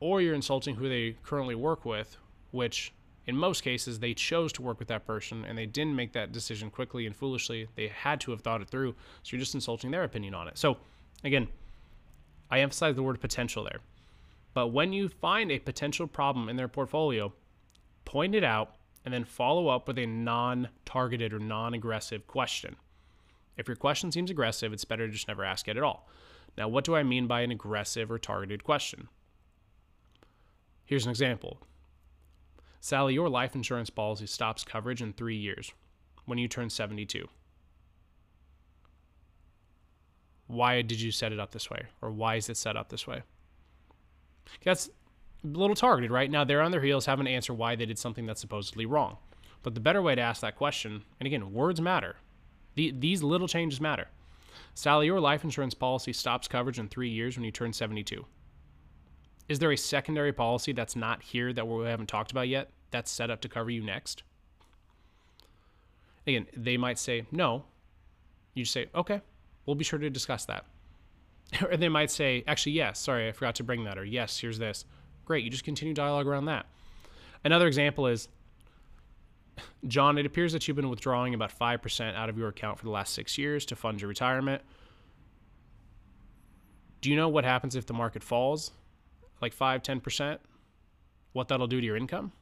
or 0.00 0.22
you're 0.22 0.34
insulting 0.34 0.76
who 0.76 0.88
they 0.88 1.14
currently 1.22 1.54
work 1.54 1.84
with, 1.84 2.16
which 2.50 2.94
in 3.26 3.36
most 3.36 3.62
cases, 3.62 3.98
they 3.98 4.14
chose 4.14 4.54
to 4.54 4.62
work 4.62 4.78
with 4.78 4.88
that 4.88 5.06
person 5.06 5.44
and 5.44 5.58
they 5.58 5.66
didn't 5.66 5.94
make 5.94 6.14
that 6.14 6.32
decision 6.32 6.70
quickly 6.70 7.04
and 7.04 7.14
foolishly. 7.14 7.68
They 7.76 7.88
had 7.88 8.22
to 8.22 8.30
have 8.30 8.40
thought 8.40 8.62
it 8.62 8.70
through. 8.70 8.94
So 9.22 9.36
you're 9.36 9.40
just 9.40 9.54
insulting 9.54 9.90
their 9.90 10.04
opinion 10.04 10.32
on 10.32 10.48
it. 10.48 10.56
So, 10.56 10.78
again, 11.24 11.46
I 12.50 12.60
emphasize 12.60 12.96
the 12.96 13.02
word 13.02 13.20
potential 13.20 13.64
there. 13.64 13.80
But 14.54 14.68
when 14.68 14.92
you 14.92 15.08
find 15.08 15.52
a 15.52 15.58
potential 15.58 16.06
problem 16.06 16.48
in 16.48 16.56
their 16.56 16.66
portfolio, 16.66 17.32
point 18.10 18.34
it 18.34 18.42
out 18.42 18.74
and 19.04 19.14
then 19.14 19.24
follow 19.24 19.68
up 19.68 19.86
with 19.86 19.96
a 19.96 20.04
non 20.04 20.68
targeted 20.84 21.32
or 21.32 21.38
non 21.38 21.74
aggressive 21.74 22.26
question. 22.26 22.74
If 23.56 23.68
your 23.68 23.76
question 23.76 24.10
seems 24.10 24.30
aggressive, 24.30 24.72
it's 24.72 24.84
better 24.84 25.06
to 25.06 25.12
just 25.12 25.28
never 25.28 25.44
ask 25.44 25.68
it 25.68 25.76
at 25.76 25.82
all. 25.82 26.08
Now, 26.58 26.66
what 26.66 26.84
do 26.84 26.96
I 26.96 27.04
mean 27.04 27.28
by 27.28 27.42
an 27.42 27.52
aggressive 27.52 28.10
or 28.10 28.18
targeted 28.18 28.64
question? 28.64 29.08
Here's 30.84 31.04
an 31.04 31.10
example 31.10 31.58
Sally, 32.80 33.14
your 33.14 33.28
life 33.28 33.54
insurance 33.54 33.90
policy 33.90 34.26
stops 34.26 34.64
coverage 34.64 35.02
in 35.02 35.12
three 35.12 35.36
years 35.36 35.72
when 36.24 36.38
you 36.38 36.48
turn 36.48 36.68
72. 36.68 37.28
Why 40.48 40.82
did 40.82 41.00
you 41.00 41.12
set 41.12 41.32
it 41.32 41.38
up 41.38 41.52
this 41.52 41.70
way? 41.70 41.84
Or 42.02 42.10
why 42.10 42.34
is 42.34 42.48
it 42.48 42.56
set 42.56 42.76
up 42.76 42.88
this 42.88 43.06
way? 43.06 43.22
That's 44.64 44.90
little 45.42 45.76
targeted, 45.76 46.10
right? 46.10 46.30
Now 46.30 46.44
they're 46.44 46.62
on 46.62 46.70
their 46.70 46.82
heels 46.82 47.06
having 47.06 47.26
to 47.26 47.30
answer 47.30 47.54
why 47.54 47.76
they 47.76 47.86
did 47.86 47.98
something 47.98 48.26
that's 48.26 48.40
supposedly 48.40 48.86
wrong. 48.86 49.16
But 49.62 49.74
the 49.74 49.80
better 49.80 50.02
way 50.02 50.14
to 50.14 50.20
ask 50.20 50.40
that 50.40 50.56
question, 50.56 51.02
and 51.18 51.26
again, 51.26 51.52
words 51.52 51.80
matter. 51.80 52.16
The, 52.76 52.92
these 52.96 53.22
little 53.22 53.48
changes 53.48 53.80
matter. 53.80 54.08
Sally, 54.74 55.06
your 55.06 55.20
life 55.20 55.44
insurance 55.44 55.74
policy 55.74 56.12
stops 56.12 56.48
coverage 56.48 56.78
in 56.78 56.88
three 56.88 57.10
years 57.10 57.36
when 57.36 57.44
you 57.44 57.50
turn 57.50 57.72
72. 57.72 58.24
Is 59.48 59.58
there 59.58 59.72
a 59.72 59.76
secondary 59.76 60.32
policy 60.32 60.72
that's 60.72 60.94
not 60.94 61.22
here 61.22 61.52
that 61.52 61.66
we 61.66 61.84
haven't 61.86 62.08
talked 62.08 62.30
about 62.30 62.48
yet 62.48 62.70
that's 62.90 63.10
set 63.10 63.30
up 63.30 63.40
to 63.40 63.48
cover 63.48 63.70
you 63.70 63.82
next? 63.82 64.22
Again, 66.26 66.46
they 66.56 66.76
might 66.76 66.98
say 66.98 67.26
no. 67.32 67.64
You 68.54 68.64
say, 68.64 68.86
okay, 68.94 69.20
we'll 69.66 69.74
be 69.74 69.84
sure 69.84 69.98
to 69.98 70.10
discuss 70.10 70.44
that. 70.46 70.64
or 71.68 71.76
they 71.76 71.88
might 71.88 72.10
say, 72.10 72.44
actually, 72.46 72.72
yes, 72.72 73.00
sorry, 73.00 73.28
I 73.28 73.32
forgot 73.32 73.56
to 73.56 73.64
bring 73.64 73.84
that. 73.84 73.98
Or 73.98 74.04
yes, 74.04 74.38
here's 74.38 74.58
this. 74.58 74.84
Great, 75.24 75.44
you 75.44 75.50
just 75.50 75.64
continue 75.64 75.94
dialogue 75.94 76.26
around 76.26 76.46
that. 76.46 76.66
Another 77.44 77.66
example 77.66 78.06
is 78.06 78.28
John, 79.86 80.18
it 80.18 80.26
appears 80.26 80.52
that 80.52 80.66
you've 80.66 80.76
been 80.76 80.90
withdrawing 80.90 81.34
about 81.34 81.56
5% 81.56 82.14
out 82.14 82.28
of 82.28 82.38
your 82.38 82.48
account 82.48 82.78
for 82.78 82.84
the 82.84 82.90
last 82.90 83.14
six 83.14 83.38
years 83.38 83.64
to 83.66 83.76
fund 83.76 84.00
your 84.00 84.08
retirement. 84.08 84.62
Do 87.00 87.10
you 87.10 87.16
know 87.16 87.28
what 87.28 87.44
happens 87.44 87.76
if 87.76 87.86
the 87.86 87.94
market 87.94 88.22
falls 88.22 88.72
like 89.40 89.52
5, 89.52 89.82
10%? 89.82 90.38
What 91.32 91.48
that'll 91.48 91.66
do 91.66 91.80
to 91.80 91.86
your 91.86 91.96
income? 91.96 92.32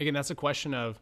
Again, 0.00 0.14
that's 0.14 0.30
a 0.30 0.34
question 0.34 0.74
of 0.74 1.00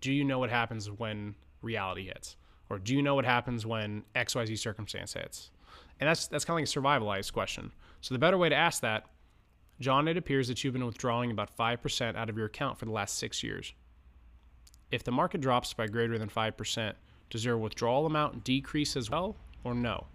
do 0.00 0.12
you 0.12 0.24
know 0.24 0.38
what 0.38 0.50
happens 0.50 0.90
when 0.90 1.34
reality 1.62 2.06
hits? 2.06 2.36
Or 2.70 2.78
do 2.78 2.94
you 2.94 3.02
know 3.02 3.14
what 3.14 3.24
happens 3.24 3.66
when 3.66 4.04
XYZ 4.14 4.58
circumstance 4.58 5.14
hits? 5.14 5.50
And 5.98 6.08
that's 6.08 6.28
that's 6.28 6.44
kind 6.44 6.54
of 6.54 6.62
like 6.62 6.68
a 6.68 6.80
survivalized 6.80 7.32
question. 7.32 7.72
So 8.00 8.14
the 8.14 8.18
better 8.18 8.38
way 8.38 8.48
to 8.48 8.54
ask 8.54 8.82
that 8.82 9.06
John, 9.80 10.08
it 10.08 10.16
appears 10.16 10.48
that 10.48 10.62
you've 10.62 10.72
been 10.72 10.86
withdrawing 10.86 11.30
about 11.30 11.56
5% 11.56 12.16
out 12.16 12.28
of 12.28 12.36
your 12.36 12.46
account 12.46 12.78
for 12.78 12.84
the 12.84 12.90
last 12.90 13.18
six 13.18 13.42
years. 13.42 13.72
If 14.90 15.04
the 15.04 15.12
market 15.12 15.40
drops 15.40 15.72
by 15.72 15.86
greater 15.86 16.18
than 16.18 16.28
5%, 16.28 16.94
does 17.30 17.44
your 17.44 17.58
withdrawal 17.58 18.06
amount 18.06 18.42
decrease 18.42 18.96
as 18.96 19.10
well 19.10 19.36
or 19.62 19.74
no? 19.74 20.06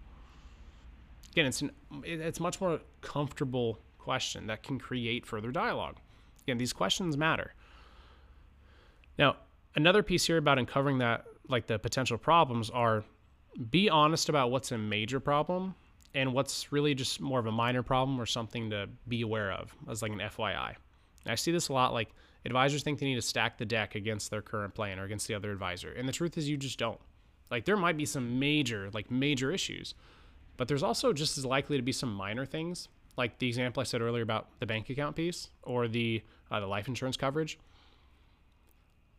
Again, 1.32 1.46
it's, 1.46 1.62
an, 1.62 1.72
it's 2.04 2.40
much 2.40 2.60
more 2.60 2.80
comfortable 3.02 3.80
question 3.98 4.48
that 4.48 4.64
can 4.64 4.80
create 4.80 5.26
further 5.26 5.52
dialogue. 5.52 5.98
Again, 6.44 6.58
these 6.58 6.74
questions 6.74 7.16
matter. 7.16 7.54
Now, 9.18 9.38
another 9.76 10.04
piece 10.04 10.26
here 10.26 10.38
about 10.38 10.60
uncovering 10.60 10.98
that, 10.98 11.26
like 11.48 11.68
the 11.68 11.80
potential 11.80 12.18
problems, 12.18 12.70
are 12.70 13.06
be 13.70 13.90
honest 13.90 14.30
about 14.30 14.52
what's 14.52 14.72
a 14.72 14.78
major 14.78 15.20
problem 15.20 15.76
and 16.16 16.34
what's 16.34 16.72
really 16.72 16.94
just 16.94 17.20
more 17.20 17.40
of 17.40 17.46
a 17.46 17.52
minor 17.52 17.84
problem 17.84 18.20
or 18.20 18.26
something 18.26 18.70
to 18.70 18.88
be 19.08 19.22
aware 19.22 19.52
of 19.52 19.74
as 19.90 20.02
like 20.02 20.12
an 20.12 20.20
FYI. 20.20 20.76
I 21.26 21.36
see 21.36 21.52
this 21.52 21.70
a 21.70 21.74
lot 21.74 21.94
like 21.94 22.10
advisors 22.46 22.84
think 22.84 23.00
they 23.00 23.06
need 23.06 23.16
to 23.16 23.22
stack 23.22 23.58
the 23.58 23.66
deck 23.66 23.96
against 23.96 24.30
their 24.30 24.42
current 24.42 24.74
plan 24.74 25.00
or 25.00 25.06
against 25.06 25.28
the 25.28 25.34
other 25.34 25.52
advisor. 25.52 25.92
And 25.92 26.08
the 26.08 26.12
truth 26.12 26.38
is 26.38 26.50
you 26.50 26.58
just 26.58 26.78
don't. 26.78 27.00
Like 27.50 27.66
there 27.66 27.78
might 27.78 27.98
be 27.98 28.06
some 28.06 28.40
major, 28.40 28.90
like 28.94 29.10
major 29.10 29.52
issues, 29.52 29.96
but 30.58 30.68
there's 30.68 30.84
also 30.84 31.14
just 31.14 31.38
as 31.38 31.46
likely 31.46 31.78
to 31.78 31.84
be 31.84 31.92
some 31.92 32.14
minor 32.14 32.46
things, 32.46 32.88
like 33.18 33.40
the 33.40 33.48
example 33.48 33.82
I 33.82 33.84
said 33.84 34.02
earlier 34.02 34.24
about 34.24 34.48
the 34.60 34.66
bank 34.66 34.90
account 34.90 35.16
piece 35.16 35.50
or 35.64 35.88
the 35.88 36.22
uh, 36.52 36.60
the 36.60 36.68
life 36.68 36.88
insurance 36.88 37.18
coverage. 37.18 37.58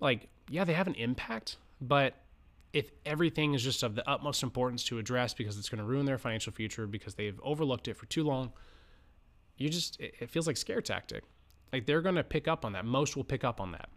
Like, 0.01 0.29
yeah, 0.49 0.65
they 0.65 0.75
have 0.75 0.87
an 0.87 0.95
impact, 0.95 1.57
but 1.81 2.15
if 2.75 2.91
everything 3.07 3.55
is 3.55 3.63
just 3.63 3.85
of 3.85 3.95
the 3.95 4.07
utmost 4.11 4.43
importance 4.43 4.83
to 4.83 4.99
address 4.99 5.33
because 5.33 5.57
it's 5.57 5.69
going 5.69 5.79
to 5.79 5.85
ruin 5.85 6.07
their 6.07 6.19
financial 6.19 6.53
future 6.53 6.89
because 6.89 7.15
they've 7.15 7.41
overlooked 7.45 7.87
it 7.87 7.97
for 7.97 8.07
too 8.07 8.25
long, 8.25 8.53
you 9.57 9.69
just, 9.69 9.97
it 10.01 10.29
feels 10.29 10.49
like 10.49 10.57
scare 10.57 10.81
tactic. 10.81 11.23
Like 11.73 11.87
they're 11.87 12.03
going 12.03 12.17
to 12.17 12.25
pick 12.25 12.49
up 12.49 12.65
on 12.65 12.73
that. 12.73 12.85
Most 12.85 13.17
will 13.17 13.23
pick 13.23 13.45
up 13.45 13.61
on 13.61 13.71
that. 13.73 13.89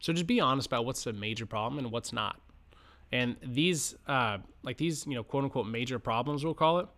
So 0.00 0.12
just 0.12 0.26
be 0.26 0.40
honest 0.40 0.66
about 0.66 0.84
what's 0.84 1.04
the 1.04 1.12
major 1.12 1.46
problem 1.46 1.78
and 1.78 1.92
what's 1.92 2.12
not. 2.12 2.40
And 3.12 3.36
these, 3.40 3.94
uh, 4.08 4.38
like 4.64 4.76
these, 4.76 5.06
you 5.06 5.14
know, 5.14 5.22
quote 5.22 5.44
unquote 5.44 5.68
major 5.68 6.00
problems, 6.00 6.44
we'll 6.44 6.54
call 6.54 6.80
it, 6.80 6.88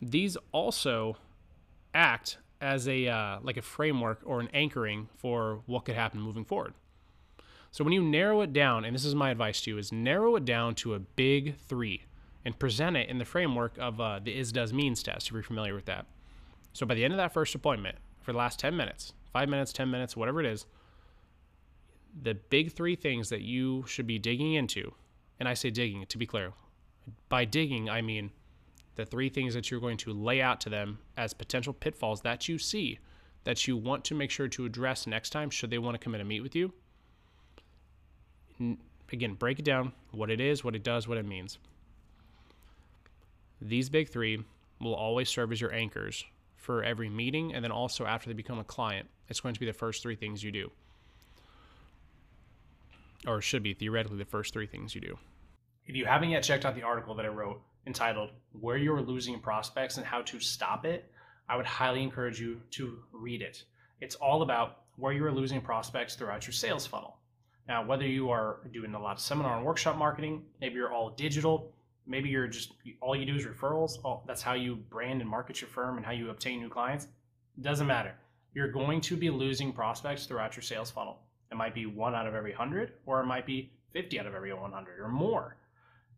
these 0.00 0.36
also 0.52 1.16
act 1.94 2.38
as 2.60 2.86
a, 2.86 3.08
uh, 3.08 3.38
like 3.42 3.56
a 3.56 3.62
framework 3.62 4.20
or 4.24 4.38
an 4.38 4.48
anchoring 4.54 5.08
for 5.16 5.62
what 5.66 5.84
could 5.84 5.96
happen 5.96 6.20
moving 6.20 6.44
forward. 6.44 6.74
So 7.72 7.84
when 7.84 7.94
you 7.94 8.02
narrow 8.02 8.42
it 8.42 8.52
down, 8.52 8.84
and 8.84 8.94
this 8.94 9.06
is 9.06 9.14
my 9.14 9.30
advice 9.30 9.62
to 9.62 9.70
you, 9.70 9.78
is 9.78 9.90
narrow 9.90 10.36
it 10.36 10.44
down 10.44 10.74
to 10.76 10.92
a 10.92 10.98
big 10.98 11.56
three 11.56 12.04
and 12.44 12.58
present 12.58 12.98
it 12.98 13.08
in 13.08 13.16
the 13.16 13.24
framework 13.24 13.78
of 13.78 13.98
uh, 13.98 14.20
the 14.22 14.36
is 14.36 14.52
does 14.52 14.74
means 14.74 15.02
test, 15.02 15.28
if 15.28 15.32
you're 15.32 15.42
familiar 15.42 15.74
with 15.74 15.86
that. 15.86 16.04
So 16.74 16.84
by 16.84 16.94
the 16.94 17.02
end 17.02 17.14
of 17.14 17.16
that 17.16 17.32
first 17.32 17.54
appointment, 17.54 17.96
for 18.20 18.32
the 18.32 18.38
last 18.38 18.58
10 18.58 18.76
minutes, 18.76 19.14
five 19.32 19.48
minutes, 19.48 19.72
10 19.72 19.90
minutes, 19.90 20.14
whatever 20.14 20.40
it 20.40 20.46
is, 20.46 20.66
the 22.22 22.34
big 22.34 22.72
three 22.72 22.94
things 22.94 23.30
that 23.30 23.40
you 23.40 23.84
should 23.86 24.06
be 24.06 24.18
digging 24.18 24.52
into, 24.52 24.92
and 25.40 25.48
I 25.48 25.54
say 25.54 25.70
digging 25.70 26.04
to 26.04 26.18
be 26.18 26.26
clear, 26.26 26.52
by 27.30 27.46
digging, 27.46 27.88
I 27.88 28.02
mean 28.02 28.32
the 28.96 29.06
three 29.06 29.30
things 29.30 29.54
that 29.54 29.70
you're 29.70 29.80
going 29.80 29.96
to 29.96 30.12
lay 30.12 30.42
out 30.42 30.60
to 30.60 30.68
them 30.68 30.98
as 31.16 31.32
potential 31.32 31.72
pitfalls 31.72 32.20
that 32.20 32.50
you 32.50 32.58
see 32.58 32.98
that 33.44 33.66
you 33.66 33.78
want 33.78 34.04
to 34.04 34.14
make 34.14 34.30
sure 34.30 34.46
to 34.46 34.66
address 34.66 35.06
next 35.06 35.30
time 35.30 35.48
should 35.48 35.70
they 35.70 35.78
want 35.78 35.94
to 35.94 35.98
come 35.98 36.14
in 36.14 36.20
and 36.20 36.28
meet 36.28 36.42
with 36.42 36.54
you 36.54 36.72
again, 39.12 39.34
break 39.34 39.58
it 39.58 39.64
down 39.64 39.92
what 40.10 40.30
it 40.30 40.40
is, 40.40 40.64
what 40.64 40.74
it 40.74 40.82
does, 40.82 41.06
what 41.06 41.18
it 41.18 41.26
means. 41.26 41.58
These 43.60 43.88
big 43.88 44.08
three 44.08 44.42
will 44.80 44.94
always 44.94 45.28
serve 45.28 45.52
as 45.52 45.60
your 45.60 45.72
anchors 45.72 46.24
for 46.56 46.82
every 46.82 47.08
meeting, 47.08 47.54
and 47.54 47.64
then 47.64 47.72
also 47.72 48.04
after 48.04 48.28
they 48.28 48.34
become 48.34 48.58
a 48.58 48.64
client, 48.64 49.08
it's 49.28 49.40
going 49.40 49.54
to 49.54 49.60
be 49.60 49.66
the 49.66 49.72
first 49.72 50.02
three 50.02 50.16
things 50.16 50.42
you 50.42 50.52
do. 50.52 50.70
Or 53.26 53.40
should 53.40 53.62
be 53.62 53.74
theoretically 53.74 54.18
the 54.18 54.24
first 54.24 54.52
three 54.52 54.66
things 54.66 54.94
you 54.94 55.00
do. 55.00 55.18
If 55.86 55.96
you 55.96 56.06
haven't 56.06 56.30
yet 56.30 56.42
checked 56.42 56.64
out 56.64 56.74
the 56.74 56.82
article 56.82 57.14
that 57.14 57.26
I 57.26 57.28
wrote 57.28 57.60
entitled 57.86 58.30
Where 58.60 58.76
You're 58.76 59.00
Losing 59.00 59.40
Prospects 59.40 59.96
and 59.96 60.06
How 60.06 60.22
to 60.22 60.40
Stop 60.40 60.84
It, 60.84 61.10
I 61.48 61.56
would 61.56 61.66
highly 61.66 62.02
encourage 62.02 62.40
you 62.40 62.60
to 62.72 62.98
read 63.12 63.42
it. 63.42 63.64
It's 64.00 64.14
all 64.16 64.42
about 64.42 64.78
where 64.96 65.12
you 65.12 65.24
are 65.24 65.32
losing 65.32 65.60
prospects 65.60 66.14
throughout 66.14 66.46
your 66.46 66.52
sales 66.52 66.86
funnel. 66.86 67.16
Now, 67.68 67.84
whether 67.84 68.06
you 68.06 68.30
are 68.30 68.58
doing 68.72 68.94
a 68.94 69.00
lot 69.00 69.12
of 69.12 69.20
seminar 69.20 69.56
and 69.56 69.64
workshop 69.64 69.96
marketing, 69.96 70.42
maybe 70.60 70.74
you're 70.74 70.92
all 70.92 71.10
digital, 71.10 71.72
maybe 72.06 72.28
you're 72.28 72.48
just 72.48 72.72
all 73.00 73.14
you 73.14 73.24
do 73.24 73.36
is 73.36 73.46
referrals. 73.46 73.98
Oh, 74.04 74.22
that's 74.26 74.42
how 74.42 74.54
you 74.54 74.76
brand 74.76 75.20
and 75.20 75.30
market 75.30 75.60
your 75.60 75.68
firm 75.68 75.96
and 75.96 76.04
how 76.04 76.12
you 76.12 76.30
obtain 76.30 76.60
new 76.60 76.68
clients. 76.68 77.06
Doesn't 77.60 77.86
matter. 77.86 78.14
You're 78.54 78.70
going 78.70 79.00
to 79.02 79.16
be 79.16 79.30
losing 79.30 79.72
prospects 79.72 80.26
throughout 80.26 80.56
your 80.56 80.62
sales 80.62 80.90
funnel. 80.90 81.18
It 81.50 81.56
might 81.56 81.74
be 81.74 81.86
one 81.86 82.14
out 82.14 82.26
of 82.26 82.34
every 82.34 82.52
hundred, 82.52 82.92
or 83.06 83.20
it 83.20 83.26
might 83.26 83.46
be 83.46 83.72
50 83.92 84.18
out 84.18 84.26
of 84.26 84.34
every 84.34 84.52
100 84.52 85.00
or 85.00 85.08
more. 85.08 85.56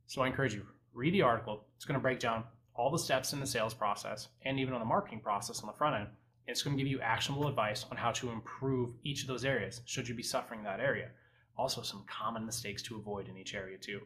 So 0.06 0.22
I 0.22 0.28
encourage 0.28 0.54
you 0.54 0.66
read 0.92 1.12
the 1.12 1.22
article. 1.22 1.64
It's 1.76 1.84
going 1.84 1.98
to 1.98 2.02
break 2.02 2.20
down 2.20 2.44
all 2.74 2.90
the 2.90 2.98
steps 2.98 3.32
in 3.32 3.40
the 3.40 3.46
sales 3.46 3.74
process 3.74 4.28
and 4.44 4.58
even 4.58 4.74
on 4.74 4.80
the 4.80 4.86
marketing 4.86 5.20
process 5.20 5.60
on 5.60 5.66
the 5.66 5.72
front 5.72 5.96
end. 5.96 6.08
It's 6.46 6.62
going 6.62 6.76
to 6.76 6.82
give 6.82 6.90
you 6.90 7.00
actionable 7.00 7.48
advice 7.48 7.86
on 7.90 7.96
how 7.96 8.12
to 8.12 8.30
improve 8.30 8.90
each 9.02 9.22
of 9.22 9.28
those 9.28 9.44
areas 9.44 9.80
should 9.86 10.08
you 10.08 10.14
be 10.14 10.22
suffering 10.22 10.62
that 10.62 10.80
area. 10.80 11.10
Also, 11.56 11.82
some 11.82 12.04
common 12.06 12.44
mistakes 12.44 12.82
to 12.82 12.96
avoid 12.96 13.28
in 13.28 13.36
each 13.36 13.54
area, 13.54 13.78
too. 13.78 14.00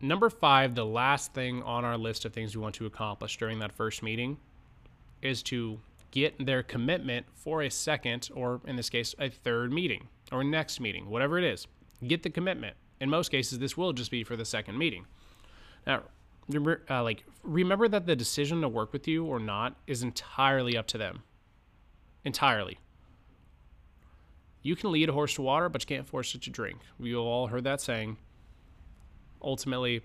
Number 0.00 0.30
five, 0.30 0.74
the 0.74 0.86
last 0.86 1.34
thing 1.34 1.62
on 1.62 1.84
our 1.84 1.98
list 1.98 2.24
of 2.24 2.32
things 2.32 2.56
we 2.56 2.62
want 2.62 2.74
to 2.76 2.86
accomplish 2.86 3.36
during 3.36 3.58
that 3.58 3.72
first 3.72 4.02
meeting 4.02 4.38
is 5.20 5.42
to 5.44 5.80
get 6.10 6.44
their 6.44 6.62
commitment 6.62 7.26
for 7.34 7.62
a 7.62 7.70
second, 7.70 8.30
or 8.34 8.60
in 8.66 8.76
this 8.76 8.88
case, 8.88 9.14
a 9.18 9.28
third 9.28 9.72
meeting 9.72 10.08
or 10.32 10.42
next 10.42 10.80
meeting, 10.80 11.08
whatever 11.08 11.38
it 11.38 11.44
is. 11.44 11.66
Get 12.06 12.22
the 12.22 12.30
commitment. 12.30 12.76
In 13.00 13.10
most 13.10 13.30
cases, 13.30 13.58
this 13.58 13.76
will 13.76 13.92
just 13.92 14.10
be 14.10 14.24
for 14.24 14.36
the 14.36 14.44
second 14.44 14.78
meeting. 14.78 15.06
Now, 15.86 16.02
remember, 16.48 16.82
uh, 16.88 17.02
like 17.02 17.24
remember 17.42 17.88
that 17.88 18.06
the 18.06 18.16
decision 18.16 18.60
to 18.62 18.68
work 18.68 18.92
with 18.92 19.06
you 19.06 19.24
or 19.24 19.38
not 19.38 19.76
is 19.86 20.02
entirely 20.02 20.76
up 20.76 20.86
to 20.88 20.98
them. 20.98 21.22
Entirely. 22.24 22.78
You 24.62 24.76
can 24.76 24.92
lead 24.92 25.08
a 25.08 25.12
horse 25.12 25.34
to 25.34 25.42
water, 25.42 25.68
but 25.68 25.82
you 25.82 25.86
can't 25.86 26.06
force 26.06 26.34
it 26.34 26.42
to 26.42 26.50
drink. 26.50 26.78
We've 26.98 27.16
all 27.16 27.46
heard 27.46 27.64
that 27.64 27.80
saying. 27.80 28.18
Ultimately, 29.42 30.02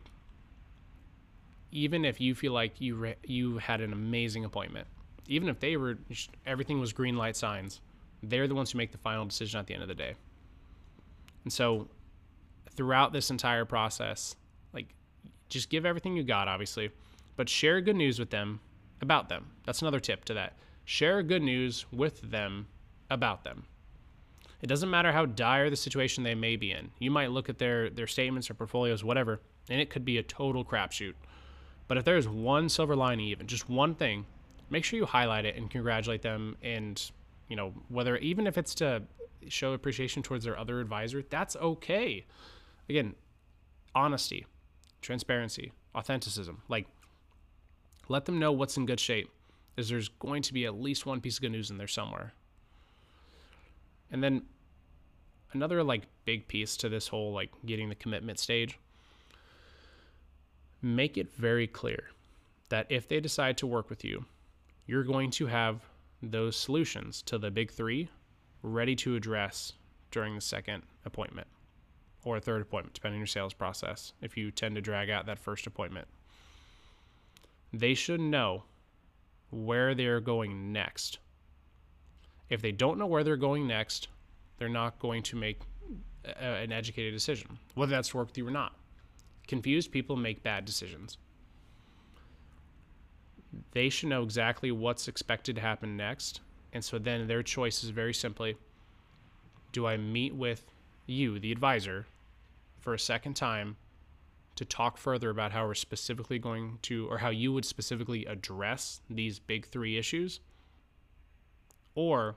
even 1.72 2.06
if 2.06 2.22
you 2.22 2.34
feel 2.36 2.54
like 2.54 2.80
you 2.80 2.96
re- 2.96 3.16
you 3.24 3.58
had 3.58 3.82
an 3.82 3.92
amazing 3.92 4.46
appointment, 4.46 4.88
even 5.28 5.50
if 5.50 5.60
they 5.60 5.76
were 5.76 5.98
everything 6.46 6.80
was 6.80 6.94
green 6.94 7.18
light 7.18 7.36
signs, 7.36 7.82
they're 8.24 8.48
the 8.48 8.56
ones 8.56 8.72
who 8.72 8.78
make 8.78 8.92
the 8.92 8.98
final 8.98 9.26
decision 9.26 9.60
at 9.60 9.68
the 9.68 9.74
end 9.74 9.84
of 9.84 9.90
the 9.90 9.96
day. 9.96 10.16
And 11.44 11.52
so, 11.52 11.90
throughout 12.72 13.12
this 13.12 13.30
entire 13.30 13.66
process, 13.66 14.36
like 14.74 14.88
just 15.50 15.70
give 15.70 15.86
everything 15.86 16.16
you 16.16 16.24
got, 16.24 16.48
obviously, 16.48 16.92
but 17.36 17.50
share 17.50 17.82
good 17.82 17.96
news 17.98 18.20
with 18.20 18.30
them 18.30 18.62
about 19.02 19.28
them. 19.28 19.48
That's 19.66 19.82
another 19.82 20.00
tip 20.00 20.24
to 20.26 20.34
that. 20.36 20.54
Share 20.86 21.22
good 21.24 21.42
news 21.42 21.86
with 21.92 22.22
them 22.22 22.68
about 23.10 23.44
them. 23.44 23.66
It 24.62 24.68
doesn't 24.68 24.90
matter 24.90 25.12
how 25.12 25.26
dire 25.26 25.70
the 25.70 25.76
situation 25.76 26.24
they 26.24 26.36
may 26.36 26.56
be 26.56 26.72
in. 26.72 26.92
You 27.00 27.12
might 27.12 27.32
look 27.32 27.50
at 27.50 27.58
their 27.58 27.90
their 27.90 28.08
statements 28.08 28.50
or 28.50 28.54
portfolios, 28.54 29.04
whatever, 29.04 29.42
and 29.70 29.80
it 29.82 29.90
could 29.90 30.06
be 30.06 30.18
a 30.18 30.24
total 30.24 30.64
crapshoot. 30.66 31.14
But 31.88 31.98
if 31.98 32.06
there's 32.06 32.28
one 32.28 32.70
silver 32.70 32.96
lining, 32.96 33.28
even 33.28 33.48
just 33.48 33.70
one 33.70 33.96
thing, 33.96 34.26
make 34.70 34.84
sure 34.84 34.98
you 34.98 35.06
highlight 35.06 35.46
it 35.46 35.56
and 35.56 35.70
congratulate 35.70 36.22
them. 36.22 36.58
And, 36.64 37.02
you 37.48 37.56
know, 37.56 37.74
whether 37.90 38.18
even 38.18 38.48
if 38.48 38.58
it's 38.58 38.74
to 38.76 39.04
show 39.48 39.74
appreciation 39.74 40.24
towards 40.24 40.46
their 40.46 40.58
other 40.58 40.80
advisor, 40.80 41.24
that's 41.30 41.56
okay. 41.58 42.26
Again, 42.90 43.16
honesty, 43.94 44.46
transparency, 45.02 45.72
authenticism. 45.96 46.58
Like, 46.68 46.88
let 48.08 48.26
them 48.26 48.40
know 48.40 48.52
what's 48.52 48.78
in 48.78 48.86
good 48.86 49.00
shape. 49.00 49.30
Is 49.78 49.90
there's 49.90 50.08
going 50.08 50.42
to 50.44 50.54
be 50.54 50.66
at 50.66 50.80
least 50.80 51.06
one 51.06 51.20
piece 51.20 51.38
of 51.38 51.42
good 51.42 51.52
news 51.52 51.70
in 51.70 51.78
there 51.78 51.88
somewhere. 51.88 52.34
And 54.12 54.24
then 54.24 54.44
another 55.54 55.84
like 55.84 56.04
big 56.26 56.48
piece 56.48 56.78
to 56.78 56.90
this 56.90 57.08
whole 57.08 57.34
like 57.34 57.50
getting 57.66 57.90
the 57.90 57.96
commitment 57.96 58.40
stage 58.40 58.78
make 60.82 61.18
it 61.18 61.34
very 61.36 61.66
clear 61.66 62.10
that 62.70 62.86
if 62.90 63.08
they 63.08 63.20
decide 63.20 63.58
to 63.58 63.68
work 63.68 63.90
with 63.90 64.04
you, 64.04 64.26
you're 64.86 65.04
going 65.04 65.32
to 65.32 65.48
have 65.48 65.82
those 66.22 66.56
solutions 66.56 67.22
to 67.24 67.38
the 67.38 67.50
big 67.50 67.72
3 67.72 68.10
ready 68.62 68.96
to 68.96 69.16
address 69.16 69.74
during 70.12 70.36
the 70.36 70.42
second 70.42 70.84
appointment 71.06 71.48
or 72.24 72.40
third 72.40 72.62
appointment 72.62 72.94
depending 72.94 73.18
on 73.18 73.22
your 73.22 73.28
sales 73.28 73.54
process 73.54 74.14
if 74.22 74.36
you 74.36 74.52
tend 74.52 74.76
to 74.76 74.82
drag 74.82 75.10
out 75.10 75.26
that 75.26 75.40
first 75.40 75.68
appointment. 75.68 76.08
They 77.74 77.94
should 77.94 78.22
know 78.22 78.64
where 79.50 79.94
they're 79.96 80.22
going 80.22 80.72
next. 80.72 81.20
If 82.50 82.62
they 82.62 82.72
don't 82.72 82.98
know 82.98 83.08
where 83.08 83.24
they're 83.24 83.38
going 83.38 83.68
next, 83.68 84.08
they're 84.58 84.70
not 84.70 85.00
going 85.00 85.24
to 85.24 85.36
make 85.36 85.60
a, 86.26 86.44
an 86.44 86.72
educated 86.72 87.14
decision, 87.14 87.58
whether 87.74 87.92
that's 87.92 88.14
work 88.14 88.28
with 88.28 88.38
you 88.38 88.48
or 88.48 88.52
not. 88.52 88.76
Confused 89.48 89.92
people 89.92 90.16
make 90.16 90.44
bad 90.44 90.66
decisions. 90.66 91.18
They 93.72 93.90
should 93.90 94.10
know 94.10 94.24
exactly 94.24 94.72
what's 94.72 95.08
expected 95.08 95.56
to 95.56 95.62
happen 95.62 95.96
next. 95.96 96.42
And 96.74 96.84
so 96.84 97.00
then 97.00 97.28
their 97.28 97.44
choice 97.44 97.84
is 97.84 97.90
very 97.90 98.14
simply 98.14 98.58
do 99.72 99.86
I 99.86 99.98
meet 99.98 100.34
with 100.34 100.72
you, 101.06 101.38
the 101.38 101.52
advisor, 101.52 102.08
for 102.80 102.94
a 102.94 103.00
second 103.00 103.36
time 103.36 103.76
to 104.56 104.64
talk 104.64 104.98
further 104.98 105.30
about 105.30 105.52
how 105.52 105.68
we're 105.68 105.74
specifically 105.74 106.40
going 106.40 106.80
to, 106.84 107.08
or 107.10 107.18
how 107.18 107.30
you 107.30 107.52
would 107.52 107.66
specifically 107.66 108.26
address 108.26 109.02
these 109.10 109.38
big 109.38 109.68
three 109.68 109.98
issues? 109.98 110.40
Or 111.96 112.36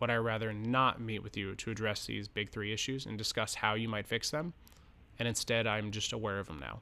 would 0.00 0.10
I 0.10 0.16
rather 0.16 0.52
not 0.52 1.00
meet 1.00 1.22
with 1.22 1.36
you 1.36 1.54
to 1.54 1.70
address 1.70 2.06
these 2.06 2.28
big 2.28 2.50
three 2.50 2.72
issues 2.72 3.06
and 3.06 3.16
discuss 3.16 3.54
how 3.54 3.74
you 3.74 3.88
might 3.88 4.06
fix 4.06 4.30
them? 4.30 4.52
And 5.18 5.28
instead, 5.28 5.66
I'm 5.66 5.90
just 5.90 6.12
aware 6.12 6.38
of 6.38 6.46
them 6.46 6.58
now. 6.58 6.80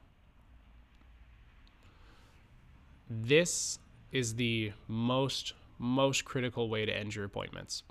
This 3.09 3.79
is 4.11 4.35
the 4.35 4.71
most, 4.87 5.53
most 5.77 6.25
critical 6.25 6.69
way 6.69 6.85
to 6.85 6.95
end 6.95 7.15
your 7.15 7.25
appointments. 7.25 7.83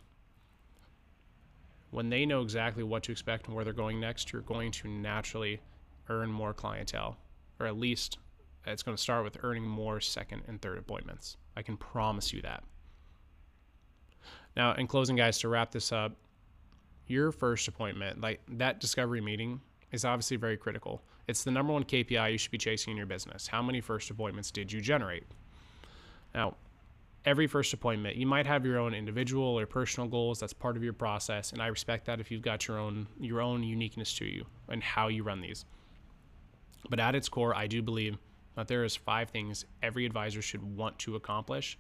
When 1.91 2.11
they 2.11 2.27
know 2.27 2.43
exactly 2.43 2.83
what 2.83 3.05
to 3.05 3.13
expect 3.13 3.47
and 3.47 3.55
where 3.55 3.65
they're 3.65 3.73
going 3.73 4.01
next, 4.01 4.33
you're 4.33 4.43
going 4.43 4.73
to 4.73 4.89
naturally 4.89 5.61
earn 6.09 6.31
more 6.31 6.53
clientele, 6.53 7.17
or 7.61 7.67
at 7.67 7.79
least 7.79 8.19
it's 8.67 8.83
going 8.83 8.97
to 8.97 9.03
start 9.03 9.25
with 9.25 9.39
earning 9.43 9.65
more 9.65 10.01
second 10.01 10.43
and 10.49 10.61
third 10.61 10.79
appointments. 10.79 11.37
I 11.57 11.63
can 11.63 11.77
promise 11.77 12.33
you 12.33 12.43
that. 12.43 12.65
Now, 14.57 14.75
in 14.75 14.87
closing, 14.87 15.17
guys, 15.17 15.39
to 15.41 15.49
wrap 15.49 15.73
this 15.73 15.93
up, 15.93 16.13
your 17.07 17.33
first 17.33 17.69
appointment, 17.69 18.21
like 18.21 18.41
that 18.49 18.81
discovery 18.81 19.21
meeting, 19.21 19.61
is 19.93 20.05
obviously 20.05 20.37
very 20.37 20.57
critical. 20.57 21.03
It's 21.29 21.45
the 21.45 21.51
number 21.51 21.73
one 21.73 21.85
KPI 21.85 22.33
you 22.33 22.39
should 22.39 22.51
be 22.51 22.59
chasing 22.59 22.93
in 22.93 22.97
your 22.97 23.07
business. 23.07 23.47
How 23.47 23.63
many 23.63 23.81
first 23.81 24.11
appointments 24.11 24.51
did 24.51 24.73
you 24.73 24.81
generate? 24.81 25.25
Now, 26.35 26.57
every 27.25 27.47
first 27.47 27.73
appointment, 27.73 28.17
you 28.17 28.27
might 28.27 28.47
have 28.47 28.67
your 28.67 28.79
own 28.79 28.95
individual 28.95 29.59
or 29.59 29.67
personal 29.67 30.09
goals. 30.09 30.41
That's 30.41 30.53
part 30.53 30.77
of 30.77 30.85
your 30.85 30.93
process, 30.93 31.53
and 31.53 31.63
I 31.63 31.69
respect 31.69 32.07
that 32.07 32.21
if 32.21 32.31
you've 32.31 32.43
got 32.43 32.69
your 32.69 32.79
own 32.79 33.07
your 33.19 33.41
own 33.41 33.63
uniqueness 33.63 34.15
to 34.19 34.25
you 34.25 34.45
and 34.69 34.83
how 34.83 35.09
you 35.09 35.23
run 35.23 35.41
these. 35.41 35.65
But 36.91 37.01
at 37.01 37.15
its 37.15 37.29
core, 37.29 37.55
I 37.55 37.67
do 37.67 37.83
believe 37.83 38.19
that 38.57 38.69
there 38.69 38.85
is 38.85 38.95
five 38.95 39.31
things 39.31 39.65
every 39.83 40.05
advisor 40.07 40.43
should 40.43 40.63
want 40.63 40.99
to 41.01 41.17
accomplish 41.17 41.79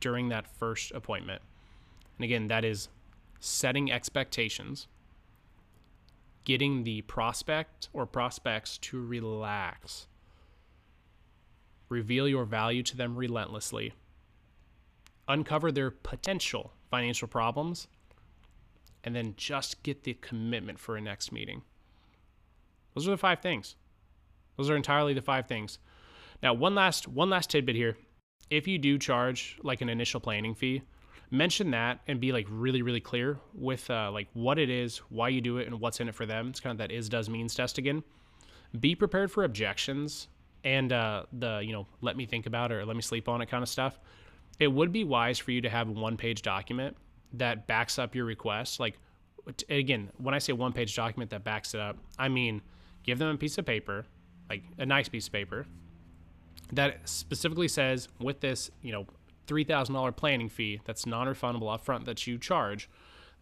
during 0.00 0.28
that 0.30 0.46
first 0.58 0.92
appointment. 0.92 1.40
And 2.18 2.24
again, 2.24 2.48
that 2.48 2.64
is 2.64 2.88
setting 3.38 3.92
expectations, 3.92 4.88
getting 6.44 6.82
the 6.82 7.02
prospect 7.02 7.88
or 7.92 8.06
prospects 8.06 8.78
to 8.78 9.00
relax, 9.04 10.08
reveal 11.88 12.26
your 12.26 12.44
value 12.44 12.82
to 12.82 12.96
them 12.96 13.16
relentlessly, 13.16 13.92
uncover 15.28 15.70
their 15.70 15.90
potential 15.90 16.72
financial 16.90 17.28
problems, 17.28 17.86
and 19.04 19.14
then 19.14 19.34
just 19.36 19.82
get 19.84 20.02
the 20.02 20.14
commitment 20.14 20.78
for 20.78 20.96
a 20.96 21.00
next 21.00 21.30
meeting. 21.30 21.62
Those 22.94 23.06
are 23.06 23.12
the 23.12 23.16
five 23.16 23.40
things. 23.40 23.76
Those 24.56 24.68
are 24.70 24.76
entirely 24.76 25.14
the 25.14 25.22
five 25.22 25.46
things. 25.46 25.78
Now, 26.42 26.52
one 26.52 26.74
last 26.74 27.06
one 27.06 27.30
last 27.30 27.50
tidbit 27.50 27.76
here. 27.76 27.96
If 28.50 28.66
you 28.66 28.78
do 28.78 28.98
charge 28.98 29.58
like 29.62 29.80
an 29.80 29.88
initial 29.88 30.20
planning 30.20 30.54
fee, 30.54 30.82
mention 31.30 31.70
that 31.72 32.00
and 32.06 32.20
be 32.20 32.32
like 32.32 32.46
really 32.50 32.82
really 32.82 33.00
clear 33.00 33.38
with 33.54 33.88
uh, 33.90 34.10
like 34.12 34.28
what 34.32 34.58
it 34.58 34.70
is, 34.70 34.98
why 35.08 35.28
you 35.28 35.40
do 35.40 35.58
it, 35.58 35.66
and 35.66 35.80
what's 35.80 36.00
in 36.00 36.08
it 36.08 36.14
for 36.14 36.26
them. 36.26 36.48
It's 36.48 36.60
kind 36.60 36.72
of 36.72 36.78
that 36.78 36.90
is 36.90 37.08
does 37.08 37.28
means 37.28 37.54
test 37.54 37.78
again. 37.78 38.02
Be 38.78 38.94
prepared 38.94 39.30
for 39.30 39.44
objections 39.44 40.28
and 40.64 40.92
uh, 40.92 41.24
the 41.32 41.60
you 41.64 41.72
know 41.72 41.86
let 42.00 42.16
me 42.16 42.26
think 42.26 42.46
about 42.46 42.72
it 42.72 42.76
or 42.76 42.84
let 42.84 42.96
me 42.96 43.02
sleep 43.02 43.28
on 43.28 43.40
it 43.40 43.50
kind 43.50 43.62
of 43.62 43.68
stuff. 43.68 43.98
It 44.58 44.68
would 44.68 44.92
be 44.92 45.04
wise 45.04 45.38
for 45.38 45.52
you 45.52 45.60
to 45.60 45.70
have 45.70 45.88
a 45.88 45.92
one 45.92 46.16
page 46.16 46.42
document 46.42 46.96
that 47.34 47.66
backs 47.66 47.98
up 47.98 48.14
your 48.14 48.24
request. 48.24 48.80
Like 48.80 48.98
again, 49.68 50.10
when 50.18 50.34
I 50.34 50.38
say 50.38 50.52
one 50.52 50.72
page 50.72 50.94
document 50.94 51.30
that 51.30 51.44
backs 51.44 51.74
it 51.74 51.80
up, 51.80 51.96
I 52.18 52.28
mean 52.28 52.62
give 53.04 53.18
them 53.18 53.28
a 53.28 53.38
piece 53.38 53.56
of 53.58 53.66
paper, 53.66 54.04
like 54.48 54.62
a 54.78 54.86
nice 54.86 55.08
piece 55.08 55.26
of 55.26 55.32
paper 55.32 55.66
that 56.72 57.08
specifically 57.08 57.68
says 57.68 58.08
with 58.20 58.40
this, 58.40 58.70
you 58.82 58.92
know, 58.92 59.06
$3,000 59.48 60.14
planning 60.14 60.48
fee 60.48 60.80
that's 60.84 61.06
non-refundable 61.06 61.62
upfront 61.62 62.04
that 62.04 62.26
you 62.26 62.38
charge, 62.38 62.88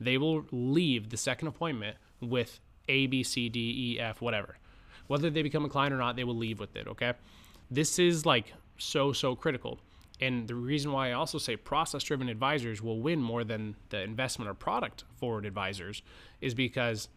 they 0.00 0.16
will 0.16 0.46
leave 0.50 1.10
the 1.10 1.16
second 1.16 1.48
appointment 1.48 1.96
with 2.20 2.60
A, 2.88 3.06
B, 3.06 3.22
C, 3.22 3.48
D, 3.48 3.94
E, 3.94 4.00
F, 4.00 4.20
whatever. 4.20 4.56
Whether 5.06 5.30
they 5.30 5.42
become 5.42 5.64
a 5.64 5.68
client 5.68 5.92
or 5.92 5.98
not, 5.98 6.16
they 6.16 6.24
will 6.24 6.36
leave 6.36 6.60
with 6.60 6.74
it, 6.76 6.86
okay? 6.88 7.12
This 7.70 7.98
is 7.98 8.24
like 8.24 8.52
so, 8.78 9.12
so 9.12 9.36
critical. 9.36 9.78
And 10.20 10.48
the 10.48 10.54
reason 10.54 10.92
why 10.92 11.10
I 11.10 11.12
also 11.12 11.38
say 11.38 11.56
process 11.56 12.02
driven 12.02 12.28
advisors 12.28 12.80
will 12.80 13.00
win 13.00 13.20
more 13.20 13.44
than 13.44 13.76
the 13.90 14.02
investment 14.02 14.50
or 14.50 14.54
product 14.54 15.04
forward 15.16 15.44
advisors 15.44 16.02
is 16.40 16.54
because 16.54 17.08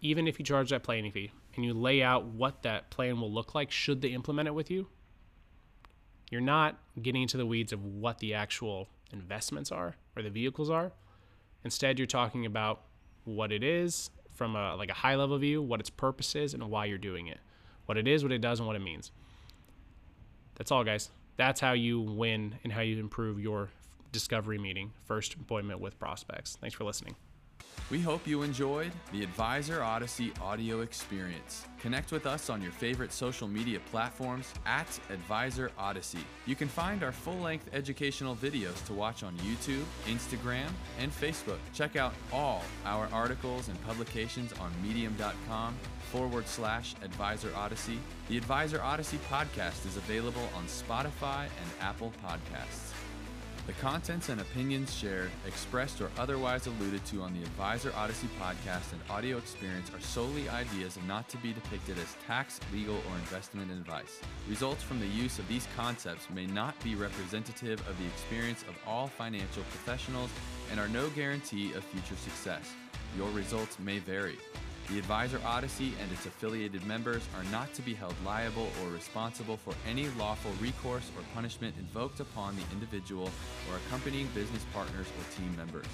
even 0.00 0.28
if 0.28 0.38
you 0.38 0.44
charge 0.44 0.70
that 0.70 0.82
planning 0.82 1.10
fee 1.10 1.30
and 1.56 1.64
you 1.64 1.72
lay 1.72 2.02
out 2.02 2.26
what 2.26 2.62
that 2.62 2.90
plan 2.90 3.20
will 3.20 3.32
look 3.32 3.54
like 3.54 3.70
should 3.70 4.02
they 4.02 4.08
implement 4.08 4.46
it 4.46 4.54
with 4.54 4.70
you, 4.70 4.86
you're 6.34 6.40
not 6.40 6.76
getting 7.00 7.22
into 7.22 7.36
the 7.36 7.46
weeds 7.46 7.72
of 7.72 7.84
what 7.84 8.18
the 8.18 8.34
actual 8.34 8.88
investments 9.12 9.70
are 9.70 9.94
or 10.16 10.22
the 10.24 10.30
vehicles 10.30 10.68
are. 10.68 10.90
Instead, 11.62 11.96
you're 11.96 12.06
talking 12.06 12.44
about 12.44 12.80
what 13.22 13.52
it 13.52 13.62
is 13.62 14.10
from 14.34 14.56
a 14.56 14.74
like 14.74 14.90
a 14.90 14.94
high 14.94 15.14
level 15.14 15.38
view, 15.38 15.62
what 15.62 15.78
its 15.78 15.90
purpose 15.90 16.34
is, 16.34 16.52
and 16.52 16.68
why 16.68 16.86
you're 16.86 16.98
doing 16.98 17.28
it. 17.28 17.38
What 17.86 17.96
it 17.96 18.08
is, 18.08 18.24
what 18.24 18.32
it 18.32 18.40
does, 18.40 18.58
and 18.58 18.66
what 18.66 18.74
it 18.74 18.82
means. 18.82 19.12
That's 20.56 20.72
all, 20.72 20.82
guys. 20.82 21.10
That's 21.36 21.60
how 21.60 21.74
you 21.74 22.00
win 22.00 22.56
and 22.64 22.72
how 22.72 22.80
you 22.80 22.98
improve 22.98 23.38
your 23.38 23.70
discovery 24.10 24.58
meeting, 24.58 24.90
first 25.04 25.34
appointment 25.34 25.78
with 25.78 26.00
prospects. 26.00 26.58
Thanks 26.60 26.74
for 26.74 26.82
listening. 26.82 27.14
We 27.90 28.00
hope 28.00 28.26
you 28.26 28.42
enjoyed 28.42 28.92
the 29.12 29.22
Advisor 29.22 29.82
Odyssey 29.82 30.32
audio 30.40 30.80
experience. 30.80 31.66
Connect 31.78 32.12
with 32.12 32.26
us 32.26 32.48
on 32.48 32.62
your 32.62 32.72
favorite 32.72 33.12
social 33.12 33.46
media 33.46 33.78
platforms 33.90 34.54
at 34.64 34.88
Advisor 35.10 35.70
Odyssey. 35.76 36.24
You 36.46 36.56
can 36.56 36.66
find 36.66 37.02
our 37.02 37.12
full 37.12 37.36
length 37.36 37.68
educational 37.74 38.36
videos 38.36 38.82
to 38.86 38.94
watch 38.94 39.22
on 39.22 39.36
YouTube, 39.36 39.84
Instagram, 40.06 40.70
and 40.98 41.12
Facebook. 41.12 41.58
Check 41.74 41.94
out 41.94 42.14
all 42.32 42.62
our 42.86 43.06
articles 43.12 43.68
and 43.68 43.78
publications 43.84 44.54
on 44.54 44.72
medium.com 44.82 45.76
forward 46.10 46.48
slash 46.48 46.94
Advisor 47.02 47.52
Odyssey. 47.54 47.98
The 48.28 48.38
Advisor 48.38 48.80
Odyssey 48.82 49.18
podcast 49.30 49.84
is 49.84 49.98
available 49.98 50.48
on 50.56 50.64
Spotify 50.64 51.42
and 51.42 51.70
Apple 51.80 52.14
Podcasts. 52.24 52.93
The 53.66 53.72
contents 53.74 54.28
and 54.28 54.42
opinions 54.42 54.94
shared, 54.94 55.30
expressed, 55.46 56.02
or 56.02 56.10
otherwise 56.18 56.66
alluded 56.66 57.02
to 57.06 57.22
on 57.22 57.32
the 57.32 57.40
Advisor 57.40 57.94
Odyssey 57.96 58.28
podcast 58.38 58.92
and 58.92 59.00
audio 59.08 59.38
experience 59.38 59.90
are 59.94 60.00
solely 60.00 60.50
ideas 60.50 60.98
and 60.98 61.08
not 61.08 61.30
to 61.30 61.38
be 61.38 61.54
depicted 61.54 61.96
as 61.96 62.14
tax, 62.26 62.60
legal, 62.74 62.96
or 62.96 63.16
investment 63.16 63.70
advice. 63.70 64.20
Results 64.50 64.82
from 64.82 65.00
the 65.00 65.06
use 65.06 65.38
of 65.38 65.48
these 65.48 65.66
concepts 65.78 66.28
may 66.28 66.44
not 66.44 66.78
be 66.84 66.94
representative 66.94 67.80
of 67.88 67.96
the 67.96 68.04
experience 68.04 68.64
of 68.68 68.76
all 68.86 69.06
financial 69.06 69.62
professionals 69.70 70.28
and 70.70 70.78
are 70.78 70.88
no 70.88 71.08
guarantee 71.10 71.72
of 71.72 71.82
future 71.84 72.16
success. 72.16 72.70
Your 73.16 73.30
results 73.30 73.78
may 73.78 73.98
vary. 73.98 74.36
The 74.90 74.98
Advisor 74.98 75.40
Odyssey 75.46 75.94
and 76.00 76.12
its 76.12 76.26
affiliated 76.26 76.84
members 76.86 77.22
are 77.36 77.44
not 77.50 77.72
to 77.74 77.82
be 77.82 77.94
held 77.94 78.14
liable 78.24 78.68
or 78.82 78.90
responsible 78.90 79.56
for 79.56 79.72
any 79.88 80.08
lawful 80.18 80.52
recourse 80.60 81.10
or 81.16 81.22
punishment 81.34 81.74
invoked 81.78 82.20
upon 82.20 82.54
the 82.54 82.62
individual 82.70 83.30
or 83.70 83.78
accompanying 83.86 84.26
business 84.34 84.64
partners 84.74 85.06
or 85.06 85.40
team 85.40 85.56
members. 85.56 85.86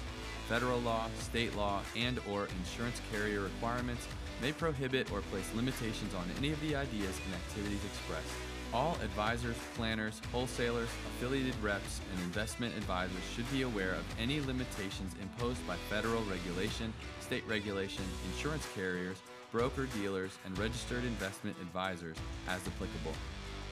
Federal 0.49 0.79
law, 0.79 1.07
state 1.19 1.55
law, 1.55 1.79
and 1.95 2.19
or 2.29 2.49
insurance 2.59 2.99
carrier 3.13 3.39
requirements 3.39 4.05
may 4.41 4.51
prohibit 4.51 5.09
or 5.13 5.21
place 5.31 5.49
limitations 5.55 6.13
on 6.13 6.25
any 6.37 6.51
of 6.51 6.59
the 6.59 6.75
ideas 6.75 7.17
and 7.25 7.33
activities 7.33 7.85
expressed. 7.85 8.50
All 8.73 8.97
advisors, 9.03 9.57
planners, 9.75 10.21
wholesalers, 10.31 10.87
affiliated 10.87 11.55
reps, 11.61 11.99
and 12.09 12.21
investment 12.21 12.73
advisors 12.77 13.23
should 13.35 13.51
be 13.51 13.63
aware 13.63 13.91
of 13.91 14.05
any 14.17 14.39
limitations 14.39 15.13
imposed 15.21 15.65
by 15.67 15.75
federal 15.89 16.23
regulation, 16.23 16.93
state 17.19 17.43
regulation, 17.49 18.05
insurance 18.31 18.65
carriers, 18.73 19.17
broker 19.51 19.87
dealers, 19.87 20.31
and 20.45 20.57
registered 20.57 21.03
investment 21.03 21.57
advisors 21.61 22.15
as 22.47 22.65
applicable. 22.65 23.13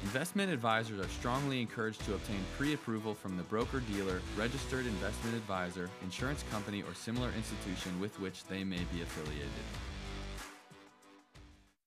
Investment 0.03 0.51
advisors 0.51 0.99
are 0.99 1.09
strongly 1.09 1.61
encouraged 1.61 2.03
to 2.03 2.15
obtain 2.15 2.43
pre 2.57 2.73
approval 2.73 3.13
from 3.13 3.37
the 3.37 3.43
broker 3.43 3.79
dealer, 3.79 4.21
registered 4.37 4.85
investment 4.85 5.35
advisor, 5.35 5.89
insurance 6.03 6.43
company, 6.51 6.81
or 6.81 6.93
similar 6.93 7.31
institution 7.37 7.97
with 8.01 8.19
which 8.19 8.43
they 8.45 8.65
may 8.65 8.81
be 8.93 9.01
affiliated. 9.01 9.47